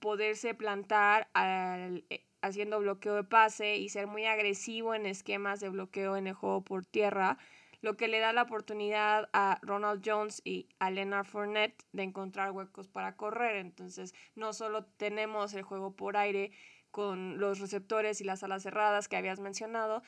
[0.00, 2.04] poderse plantar al,
[2.42, 6.62] haciendo bloqueo de pase y ser muy agresivo en esquemas de bloqueo en el juego
[6.62, 7.38] por tierra,
[7.80, 12.52] lo que le da la oportunidad a Ronald Jones y a Leonard Fournette de encontrar
[12.52, 13.56] huecos para correr.
[13.56, 16.52] Entonces, no solo tenemos el juego por aire
[16.90, 20.02] con los receptores y las alas cerradas que habías mencionado,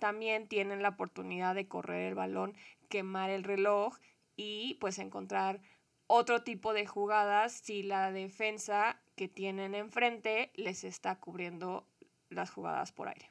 [0.00, 2.56] también tienen la oportunidad de correr el balón,
[2.88, 3.98] quemar el reloj
[4.34, 5.60] y pues encontrar
[6.06, 11.86] otro tipo de jugadas si la defensa que tienen enfrente les está cubriendo
[12.30, 13.30] las jugadas por aire.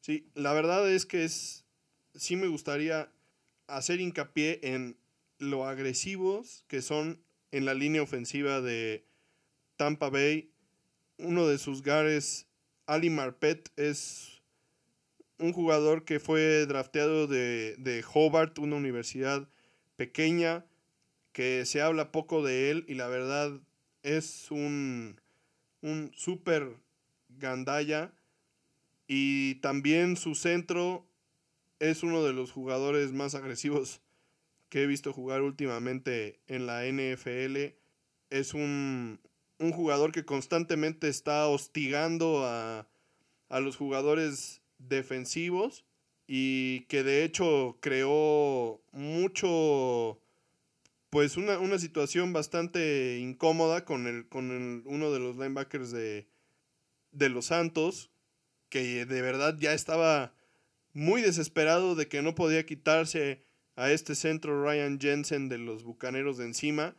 [0.00, 1.66] Sí, la verdad es que es
[2.14, 3.12] sí me gustaría
[3.66, 4.96] hacer hincapié en
[5.38, 9.06] lo agresivos que son en la línea ofensiva de
[9.76, 10.50] Tampa Bay.
[11.18, 12.46] Uno de sus gares,
[12.86, 14.42] Ali Marpet, es
[15.38, 19.48] un jugador que fue drafteado de, de Hobart, una universidad
[19.96, 20.66] pequeña
[21.32, 23.60] que se habla poco de él y la verdad
[24.02, 25.20] es un,
[25.82, 26.76] un super
[27.28, 28.12] gandaya
[29.06, 31.06] y también su centro
[31.78, 34.00] es uno de los jugadores más agresivos
[34.68, 37.74] que he visto jugar últimamente en la NFL.
[38.30, 39.20] Es un,
[39.58, 42.88] un jugador que constantemente está hostigando a,
[43.48, 45.84] a los jugadores defensivos
[46.26, 50.20] y que de hecho creó mucho
[51.10, 56.28] pues una, situación bastante incómoda con, el, con uno de los linebackers de,
[57.12, 58.10] de los Santos,
[58.68, 60.34] que de verdad ya estaba
[60.96, 63.44] muy desesperado de que no podía quitarse
[63.74, 66.96] a este centro Ryan Jensen de los Bucaneros de encima,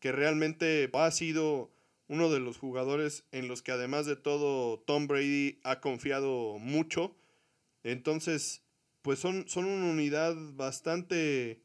[0.00, 1.72] que realmente ha sido
[2.08, 7.16] uno de los jugadores en los que además de todo Tom Brady ha confiado mucho.
[7.84, 8.64] Entonces,
[9.00, 11.62] pues son, son una unidad bastante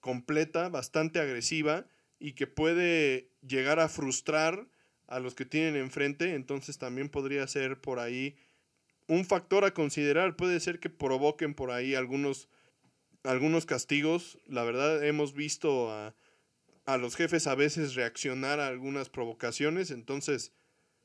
[0.00, 1.86] completa, bastante agresiva
[2.18, 4.68] y que puede llegar a frustrar
[5.06, 8.36] a los que tienen enfrente, entonces también podría ser por ahí
[9.08, 12.48] un factor a considerar, puede ser que provoquen por ahí algunos,
[13.24, 16.14] algunos castigos, la verdad hemos visto a,
[16.84, 20.52] a los jefes a veces reaccionar a algunas provocaciones, entonces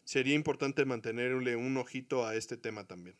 [0.03, 3.17] sería importante mantenerle un ojito a este tema también.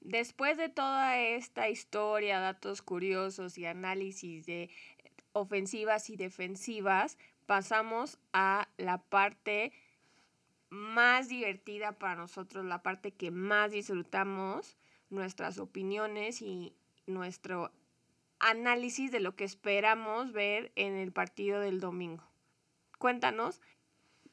[0.00, 4.68] Después de toda esta historia, datos curiosos y análisis de
[5.32, 9.72] ofensivas y defensivas, pasamos a la parte
[10.74, 14.76] más divertida para nosotros, la parte que más disfrutamos,
[15.08, 16.74] nuestras opiniones y,
[17.06, 17.70] nuestro
[18.38, 22.24] análisis de lo que esperamos ver en el partido del domingo.
[22.98, 23.60] Cuéntanos,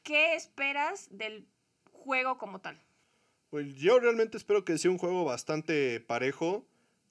[0.02, 1.46] ¿qué esperas del
[1.90, 2.80] juego como tal?
[3.50, 6.66] Pues yo realmente espero que sea un juego bastante parejo.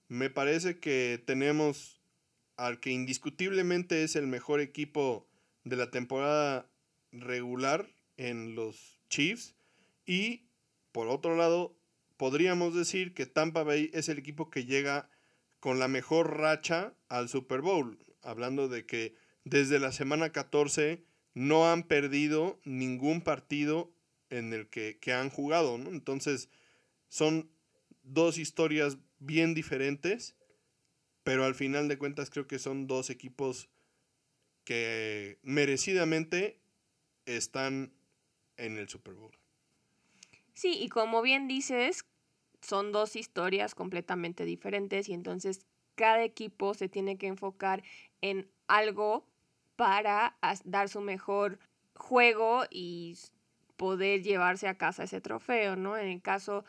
[0.08, 2.02] Me parece que tenemos
[2.58, 5.28] al que indiscutiblemente es el mejor equipo
[5.64, 6.68] de la temporada
[7.12, 9.54] regular en los Chiefs.
[10.08, 10.48] Y
[10.92, 11.78] por otro lado,
[12.18, 15.12] podríamos decir que Tampa Bay es el equipo que llega
[15.60, 18.00] con la mejor racha al Super Bowl.
[18.24, 21.04] Hablando de que desde la semana 14
[21.34, 23.94] no han perdido ningún partido
[24.30, 25.76] en el que, han jugado.
[25.76, 26.50] Entonces,
[27.10, 27.52] son
[28.04, 30.36] dos historias bien diferentes,
[31.24, 33.70] pero al final de cuentas creo que son dos equipos
[34.64, 36.60] que merecidamente
[37.26, 37.94] están
[38.62, 39.32] en el Super Bowl.
[40.54, 42.06] Sí, y como bien dices,
[42.62, 47.84] son dos historias completamente diferentes y entonces cada equipo se tiene que enfocar
[48.22, 49.26] en algo
[49.76, 51.60] para dar su mejor
[51.96, 53.18] juego y
[53.78, 55.98] poder llevarse a casa ese trofeo, ¿no?
[55.98, 56.64] En el caso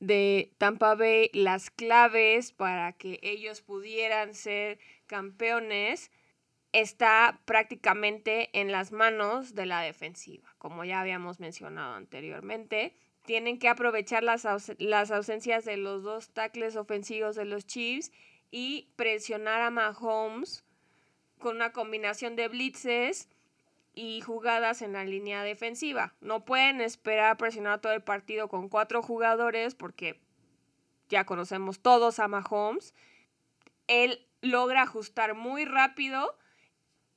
[0.00, 6.10] de Tampa Bay, las claves para que ellos pudieran ser campeones
[6.80, 12.94] está prácticamente en las manos de la defensiva, como ya habíamos mencionado anteriormente.
[13.24, 18.12] Tienen que aprovechar las, ausencias de los dos tackles ofensivos de los Chiefs
[18.50, 20.64] y presionar a Mahomes
[21.38, 23.30] con una combinación de blitzes
[23.94, 26.12] y jugadas en la línea defensiva.
[26.20, 30.20] No pueden esperar presionar todo el partido con cuatro jugadores porque
[31.08, 32.94] ya conocemos todos a Mahomes.
[33.86, 36.36] Él logra ajustar muy rápido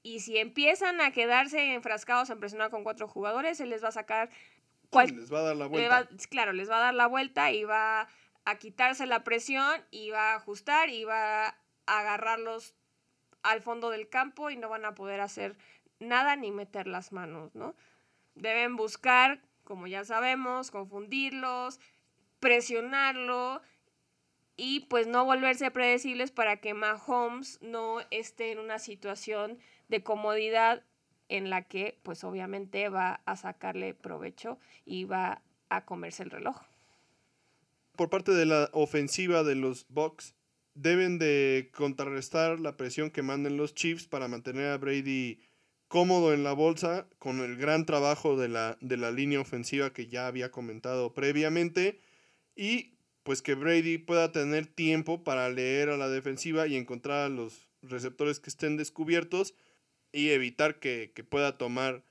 [0.04, 3.94] y si empiezan a quedarse enfrascados en presionar con cuatro jugadores, él les va a
[3.94, 4.30] sacar...
[4.94, 6.08] les va a dar la vuelta.
[6.30, 8.08] claro, les va a dar la vuelta y va
[8.46, 12.76] a quitarse la presión y va a ajustar y va a agarrarlos
[13.44, 15.58] al fondo del campo y no van a poder hacer
[16.00, 17.76] nada ni meter las manos, ¿no?
[18.36, 21.80] Deben buscar, como ya sabemos, confundirlos,
[22.40, 23.62] presionarlo
[24.56, 29.60] y pues no volverse predecibles para que Mahomes no esté en una situación
[29.90, 30.84] de comodidad
[31.28, 36.58] en la que pues obviamente va a sacarle provecho y va a comerse el reloj.
[37.96, 40.34] Por parte de la ofensiva de los Bucks,
[40.74, 45.42] deben de contrarrestar la presión que manden los Chiefs para mantener a Brady
[45.90, 50.08] cómodo en la bolsa con el gran trabajo de la, de la línea ofensiva que
[50.08, 52.00] ya había comentado previamente
[52.56, 57.30] y pues que Brady pueda tener tiempo para leer a la defensiva y encontrar a
[57.30, 59.56] los receptores que estén descubiertos
[60.12, 62.04] y evitar que, que pueda tomar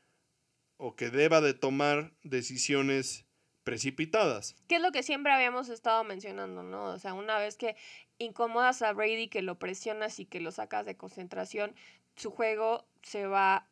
[0.76, 3.26] o que deba de tomar decisiones
[3.64, 4.56] precipitadas.
[4.66, 6.84] ¿Qué es lo que siempre habíamos estado mencionando, no?
[6.86, 7.76] O sea, una vez que
[8.18, 11.74] incomodas a Brady, que lo presionas y que lo sacas de concentración,
[12.16, 13.68] su juego se va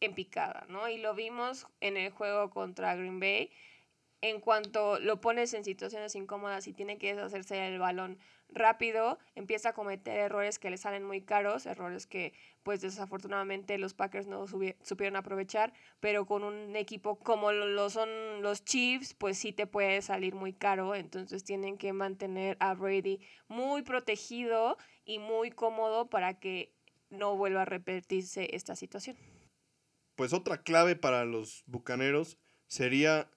[0.00, 0.88] en picada, ¿no?
[0.88, 3.50] Y lo vimos en el juego contra Green Bay.
[4.20, 8.18] En cuanto lo pones en situaciones incómodas y tiene que deshacerse del balón
[8.50, 12.32] rápido, empieza a cometer errores que le salen muy caros, errores que
[12.62, 18.08] pues desafortunadamente los Packers no supieron aprovechar, pero con un equipo como lo son
[18.42, 23.20] los Chiefs, pues sí te puede salir muy caro, entonces tienen que mantener a Brady
[23.48, 26.74] muy protegido y muy cómodo para que
[27.10, 29.16] no vuelva a repetirse esta situación.
[30.14, 33.30] Pues otra clave para los Bucaneros sería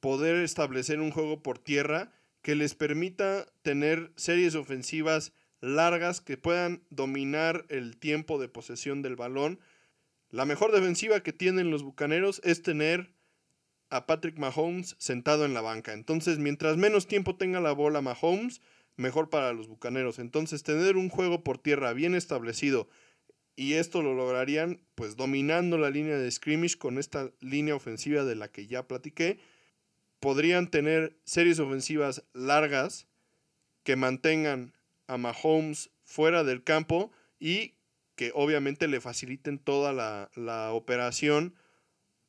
[0.00, 2.12] poder establecer un juego por tierra
[2.42, 9.16] que les permita tener series ofensivas largas que puedan dominar el tiempo de posesión del
[9.16, 9.60] balón.
[10.30, 13.14] La mejor defensiva que tienen los Bucaneros es tener
[13.90, 15.92] a Patrick Mahomes sentado en la banca.
[15.92, 18.60] Entonces, mientras menos tiempo tenga la bola Mahomes,
[18.96, 20.18] mejor para los Bucaneros.
[20.18, 22.88] Entonces, tener un juego por tierra bien establecido
[23.54, 28.34] y esto lo lograrían pues dominando la línea de scrimmage con esta línea ofensiva de
[28.34, 29.38] la que ya platiqué
[30.22, 33.08] podrían tener series ofensivas largas
[33.82, 34.72] que mantengan
[35.08, 37.10] a Mahomes fuera del campo
[37.40, 37.74] y
[38.14, 41.56] que obviamente le faciliten toda la, operación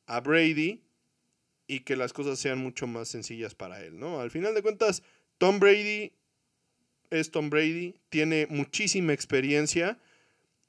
[0.06, 0.82] a Brady
[1.68, 4.20] y que las cosas sean mucho más sencillas para él, ¿no?
[4.20, 5.04] Al final de cuentas,
[5.38, 6.10] Tom Brady
[7.10, 10.00] es Tom Brady, tiene muchísima experiencia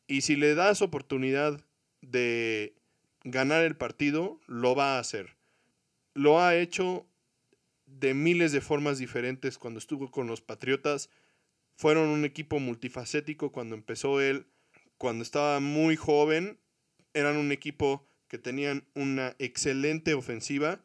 [0.05, 1.59] y si le das oportunidad
[2.01, 2.75] de
[3.23, 5.35] ganar el partido, lo va a hacer.
[6.13, 7.07] Lo ha hecho
[7.99, 11.09] de miles de formas diferentes cuando estuvo con los Patriotas.
[11.75, 14.47] Fueron un equipo multifacético cuando empezó él,
[14.97, 16.59] cuando estaba muy joven.
[17.13, 20.83] Eran un equipo que tenían una excelente ofensiva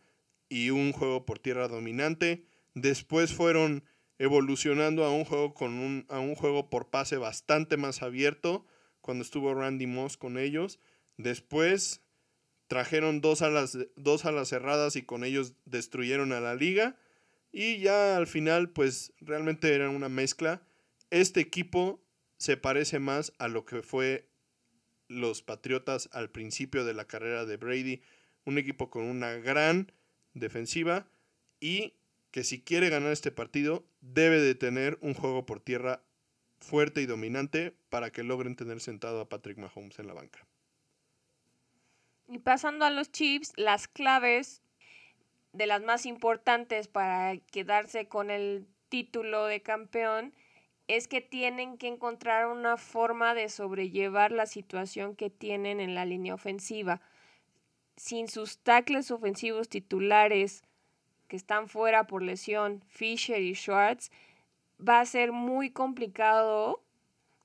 [0.48, 2.44] y un juego por tierra dominante.
[2.74, 3.84] Después fueron
[4.18, 8.66] evolucionando a un juego con un, a un juego por pase bastante más abierto
[9.00, 10.78] cuando estuvo Randy Moss con ellos.
[11.16, 12.02] Después
[12.70, 16.94] trajeron dos alas, dos alas cerradas y con ellos destruyeron a la liga.
[17.50, 20.62] Y ya al final, pues realmente era una mezcla.
[21.10, 22.00] Este equipo
[22.36, 24.28] se parece más a lo que fue
[25.08, 28.02] los Patriotas al principio de la carrera de Brady.
[28.44, 29.90] Un equipo con una gran
[30.34, 31.08] defensiva
[31.58, 31.94] y
[32.30, 36.04] que si quiere ganar este partido debe de tener un juego por tierra
[36.60, 40.46] fuerte y dominante para que logren tener sentado a Patrick Mahomes en la banca.
[42.30, 44.62] Y pasando a los Chiefs, las claves
[45.52, 50.32] de las más importantes para quedarse con el título de campeón
[50.86, 56.04] es que tienen que encontrar una forma de sobrellevar la situación que tienen en la
[56.04, 57.00] línea ofensiva.
[57.96, 60.62] Sin sus tackles ofensivos titulares,
[61.26, 64.12] que están fuera por lesión, Fisher y Schwartz,
[64.80, 66.80] va a ser muy complicado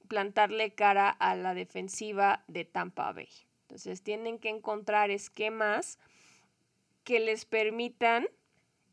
[0.08, 3.30] plantarle cara a la defensiva de Tampa Bay.
[3.76, 6.00] Entonces tienen que encontrar esquemas
[7.04, 8.26] que les permitan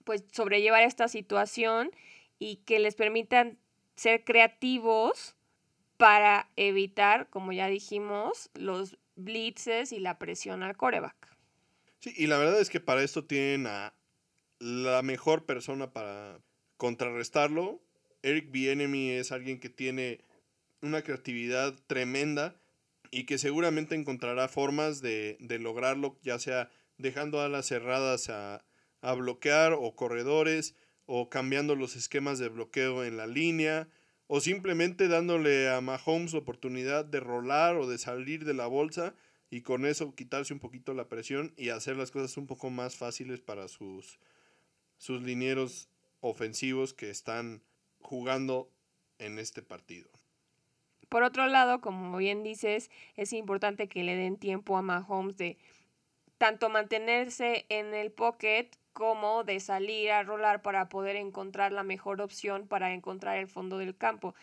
[0.03, 1.93] pues sobrellevar esta situación
[2.41, 3.61] y que les permitan
[3.95, 5.37] ser creativos
[5.99, 11.29] para evitar, como ya dijimos, los blitzes y la presión al coreback.
[12.01, 13.95] Sí, y la verdad es que para esto tienen a
[14.59, 16.41] la mejor persona para
[16.77, 17.81] contrarrestarlo.
[18.25, 20.25] Eric Bienemy es alguien que tiene
[20.81, 22.61] una creatividad tremenda
[23.13, 28.65] y que seguramente encontrará formas de, lograrlo, ya sea dejando alas cerradas a,
[29.03, 30.75] a bloquear o corredores
[31.07, 33.89] o cambiando los esquemas de bloqueo en la línea
[34.27, 39.15] o simplemente dándole a Mahomes oportunidad de rolar o de salir de la bolsa
[39.51, 42.97] y con eso quitarse un poquito la presión y hacer las cosas un poco más
[42.97, 44.19] fáciles para sus
[44.97, 45.91] sus linieros
[46.21, 47.63] ofensivos que están
[48.01, 48.71] jugando
[49.19, 50.09] en este partido.
[51.13, 55.59] Por otro lado, como bien dices, es importante que le den tiempo a Mahomes de
[56.39, 62.23] tanto mantenerse en el pocket como de salir a rolar para poder encontrar la mejor
[62.23, 64.35] opción para encontrar el fondo del campo,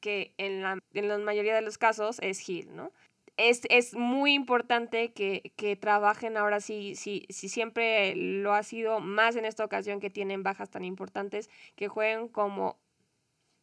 [0.00, 2.92] que en la, en la mayoría de los casos es Hill, ¿no?
[3.36, 9.44] es, muy importante que, trabajen ahora sí, sí, si siempre lo ha sido más en
[9.44, 12.78] esta ocasión que tienen bajas tan importantes, que jueguen como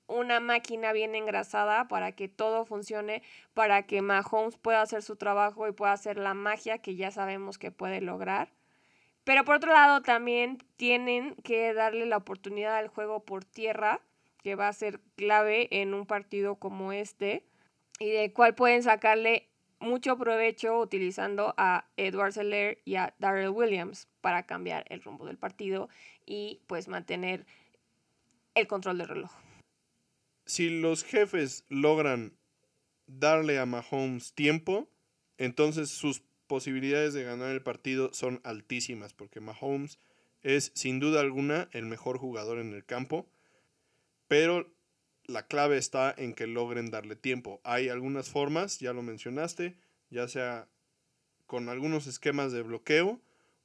[0.08, 3.22] una máquina bien engrasada para que todo funcione,
[3.54, 7.58] para que Mahomes pueda hacer su trabajo y pueda hacer la magia que ya sabemos
[7.58, 8.50] que puede lograr.
[9.24, 14.00] Pero por otro lado, también tienen que darle la oportunidad al juego por tierra,
[14.42, 17.44] que va a ser clave en un partido como este,
[18.00, 19.50] y de cual pueden sacarle
[19.80, 25.38] mucho provecho utilizando a Edward Seller y a Darrell Williams para cambiar el rumbo del
[25.38, 25.90] partido
[26.26, 27.46] y pues mantener
[28.56, 29.47] el control del reloj.
[30.48, 32.38] Si los jefes logran
[33.06, 34.90] darle a Mahomes tiempo,
[35.38, 40.00] entonces sus posibilidades de ganar el partido son altísimas, porque Mahomes
[40.44, 43.30] es sin duda alguna el mejor jugador en el campo,
[44.30, 44.74] pero
[45.26, 47.60] la clave está en que logren darle tiempo.
[47.66, 49.76] Hay algunas formas, ya lo mencionaste,
[50.10, 50.70] ya sea
[51.46, 53.20] con algunos esquemas de bloqueo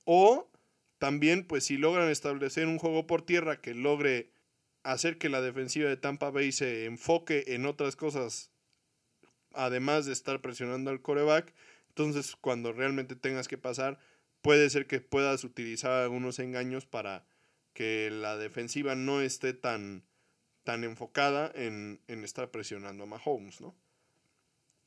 [0.05, 0.51] o
[0.99, 4.32] también pues si logran establecer un juego por tierra que logre
[4.83, 8.51] hacer que la defensiva de Tampa Bay se enfoque en otras cosas
[9.55, 11.53] además de estar presionando al coreback,
[11.89, 13.99] entonces cuando realmente tengas que pasar
[14.41, 17.25] puede ser que puedas utilizar algunos engaños para
[17.75, 20.05] que la defensiva no esté tan
[20.65, 23.75] tan enfocada en, estar presionando a Mahomes, ¿no?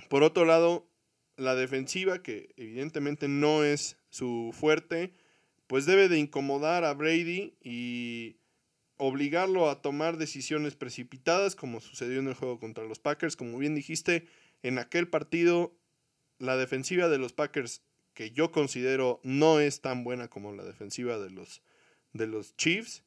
[0.10, 0.88] Por otro lado,
[1.36, 5.14] la defensiva, que evidentemente no es su fuerte,
[5.68, 8.38] pues debe de incomodar a Brady y
[8.98, 13.36] obligarlo a tomar decisiones precipitadas, como sucedió en el juego contra los Packers.
[13.36, 14.28] Como bien dijiste,
[14.64, 15.76] en aquel partido,
[16.40, 17.82] la defensiva de los Packers,
[18.14, 21.62] que yo considero no es tan buena como la defensiva de los,
[22.14, 23.04] de los Chiefs,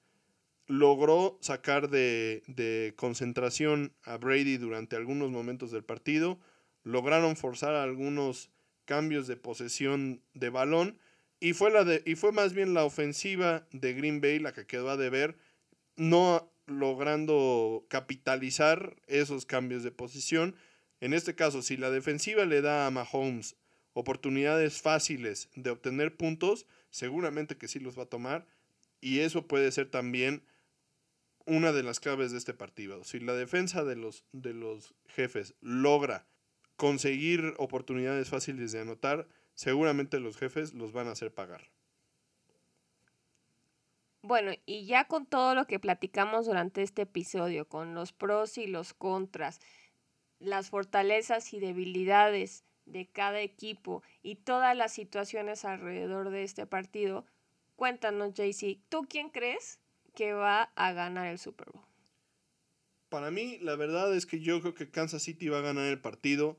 [0.68, 6.39] logró sacar de, concentración a Brady durante algunos momentos del partido,
[6.84, 8.51] lograron forzar algunos
[8.84, 10.99] cambios de posesión de balón
[11.41, 14.66] y fue, la de, y fue más bien la ofensiva de Green Bay la que
[14.66, 15.36] quedó a deber,
[15.99, 20.55] no logrando capitalizar esos cambios de posición.
[21.01, 23.57] En este caso, si la defensiva le da a Mahomes
[23.92, 28.46] oportunidades fáciles de obtener puntos, seguramente que sí los va a tomar
[29.01, 30.42] y eso puede ser también
[31.46, 33.05] una de las claves de este partido.
[33.05, 36.26] Si la defensa de los, de los jefes logra
[36.76, 41.70] conseguir oportunidades fáciles de anotar, seguramente los jefes los van a hacer pagar.
[44.23, 48.66] Bueno, y ya con todo lo que platicamos durante este episodio, con los pros y
[48.66, 49.61] los contras,
[50.41, 57.27] las fortalezas y debilidades de cada equipo y todas las situaciones alrededor de este partido,
[57.77, 59.79] cuéntanos, JC, ¿tú quién crees
[60.14, 61.85] que va a ganar el Super Bowl?
[63.09, 66.01] Para mí, la verdad es que yo creo que Kansas City va a ganar el
[66.01, 66.59] partido.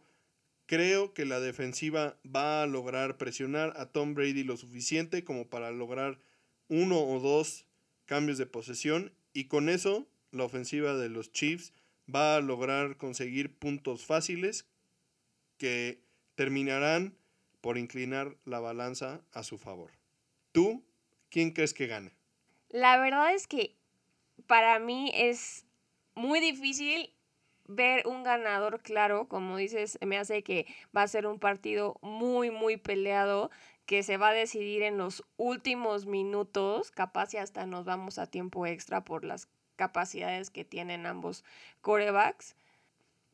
[0.65, 5.71] Creo que la defensiva va a lograr presionar a Tom Brady lo suficiente como para
[5.71, 6.19] lograr
[6.69, 7.65] uno o dos
[8.05, 11.73] cambios de posesión y con eso la ofensiva de los Chiefs
[12.13, 14.65] va a lograr conseguir puntos fáciles
[15.57, 16.01] que
[16.35, 17.15] terminarán
[17.61, 19.91] por inclinar la balanza a su favor.
[20.51, 20.83] ¿Tú
[21.29, 22.13] quién crees que gane?
[22.69, 23.75] La verdad es que
[24.47, 25.65] para mí es
[26.15, 27.13] muy difícil
[27.67, 30.65] ver un ganador claro, como dices, me hace que
[30.95, 33.51] va a ser un partido muy, muy peleado,
[33.89, 38.27] que se va a decidir en los últimos minutos, capaz y hasta nos vamos a
[38.27, 41.43] tiempo extra por las capacidades que tienen ambos
[41.81, 42.55] corebacks.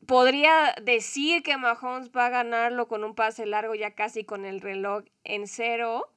[0.08, 4.62] Podría decir que Mahomes va a ganarlo con un pase largo ya casi con el
[4.62, 6.10] reloj en cero.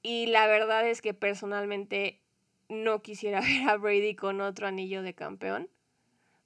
[0.00, 2.22] Y la verdad es que personalmente
[2.70, 5.68] no quisiera ver a Brady con otro anillo de campeón.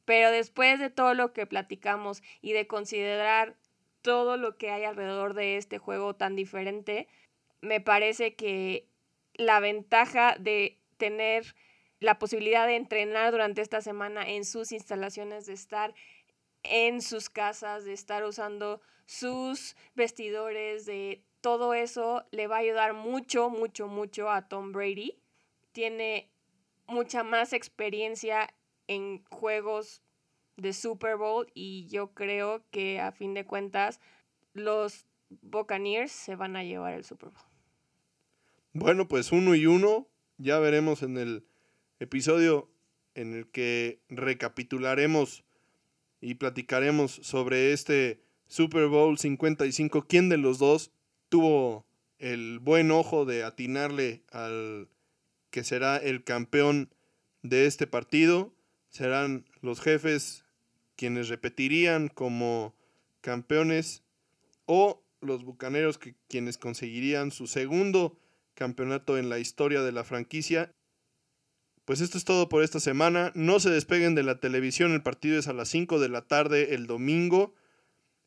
[0.04, 3.54] Pero después de todo lo que platicamos y de considerar
[4.02, 7.08] todo lo que hay alrededor de este juego tan diferente,
[7.60, 8.86] me parece que
[9.34, 11.54] la ventaja de tener
[12.00, 15.94] la posibilidad de entrenar durante esta semana en sus instalaciones, de estar
[16.64, 22.94] en sus casas, de estar usando sus vestidores, de todo eso le va a ayudar
[22.94, 25.18] mucho, mucho, mucho a Tom Brady.
[25.72, 26.30] Tiene
[26.86, 28.52] mucha más experiencia
[28.86, 30.02] en juegos
[30.56, 34.00] de Super Bowl y yo creo que a fin de cuentas
[34.52, 35.06] los
[35.40, 37.42] Buccaneers se van a llevar el Super Bowl.
[38.74, 41.46] Bueno, pues uno y uno, ya veremos en el
[42.00, 42.70] episodio
[43.14, 45.44] en el que recapitularemos
[46.20, 50.06] y platicaremos sobre este Super Bowl 55.
[50.06, 50.90] ¿Quién de los dos
[51.28, 51.86] tuvo
[52.18, 54.88] el buen ojo de atinarle al
[55.50, 56.94] que será el campeón
[57.42, 58.54] de este partido?
[58.88, 60.44] Serán los jefes
[60.96, 62.74] quienes repetirían como
[63.22, 64.04] campeones
[64.66, 68.18] o los bucaneros que, quienes conseguirían su segundo
[68.54, 70.74] campeonato en la historia de la franquicia
[71.84, 73.32] pues esto es todo por esta semana.
[73.34, 74.92] No se despeguen de la televisión.
[74.92, 77.54] El partido es a las 5 de la tarde el domingo.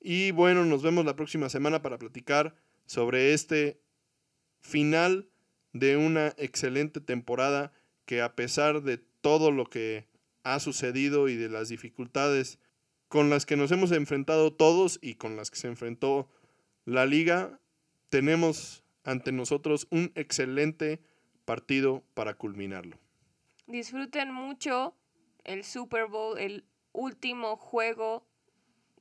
[0.02, 2.56] Y bueno, nos vemos la próxima semana para platicar
[2.86, 3.80] sobre este
[4.60, 5.30] final
[5.74, 7.72] de una excelente temporada
[8.06, 10.06] que a pesar de todo lo que
[10.46, 12.60] ha sucedido y de las dificultades
[13.10, 16.30] con las que nos hemos enfrentado todos y con las que se enfrentó
[16.86, 17.60] la liga,
[18.10, 21.02] tenemos ante nosotros un excelente
[21.46, 22.98] partido para culminarlo.
[23.66, 24.96] Disfruten mucho
[25.44, 28.24] el Super Bowl, el último juego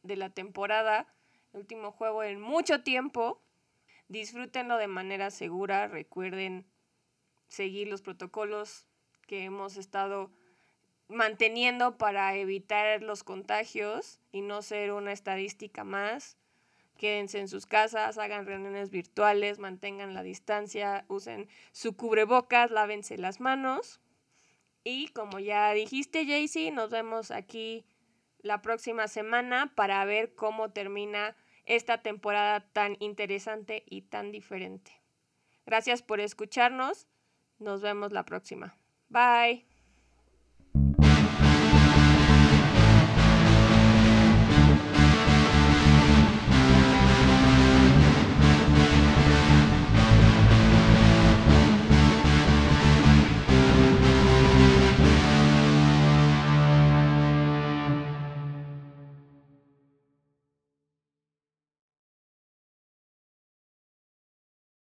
[0.03, 1.15] de la temporada,
[1.53, 3.43] el último juego en mucho tiempo.
[4.09, 5.89] Disfrútenlo de manera segura.
[5.89, 6.67] Recuerden
[7.49, 8.87] seguir los protocolos
[9.27, 10.31] que hemos estado
[11.09, 16.37] manteniendo para evitar los contagios y no ser una estadística más.
[16.97, 23.41] Quédense en sus casas, hagan reuniones virtuales, mantengan la distancia, usen su cubrebocas, lávense las
[23.41, 24.01] manos.
[24.85, 27.85] Y como ya dijiste, Jaycee, nos vemos aquí
[28.39, 34.93] la próxima semana para ver cómo termina esta temporada tan interesante y tan diferente.
[35.67, 37.09] Gracias por escucharnos.
[37.59, 38.77] Nos vemos la próxima.
[39.09, 39.74] Bye.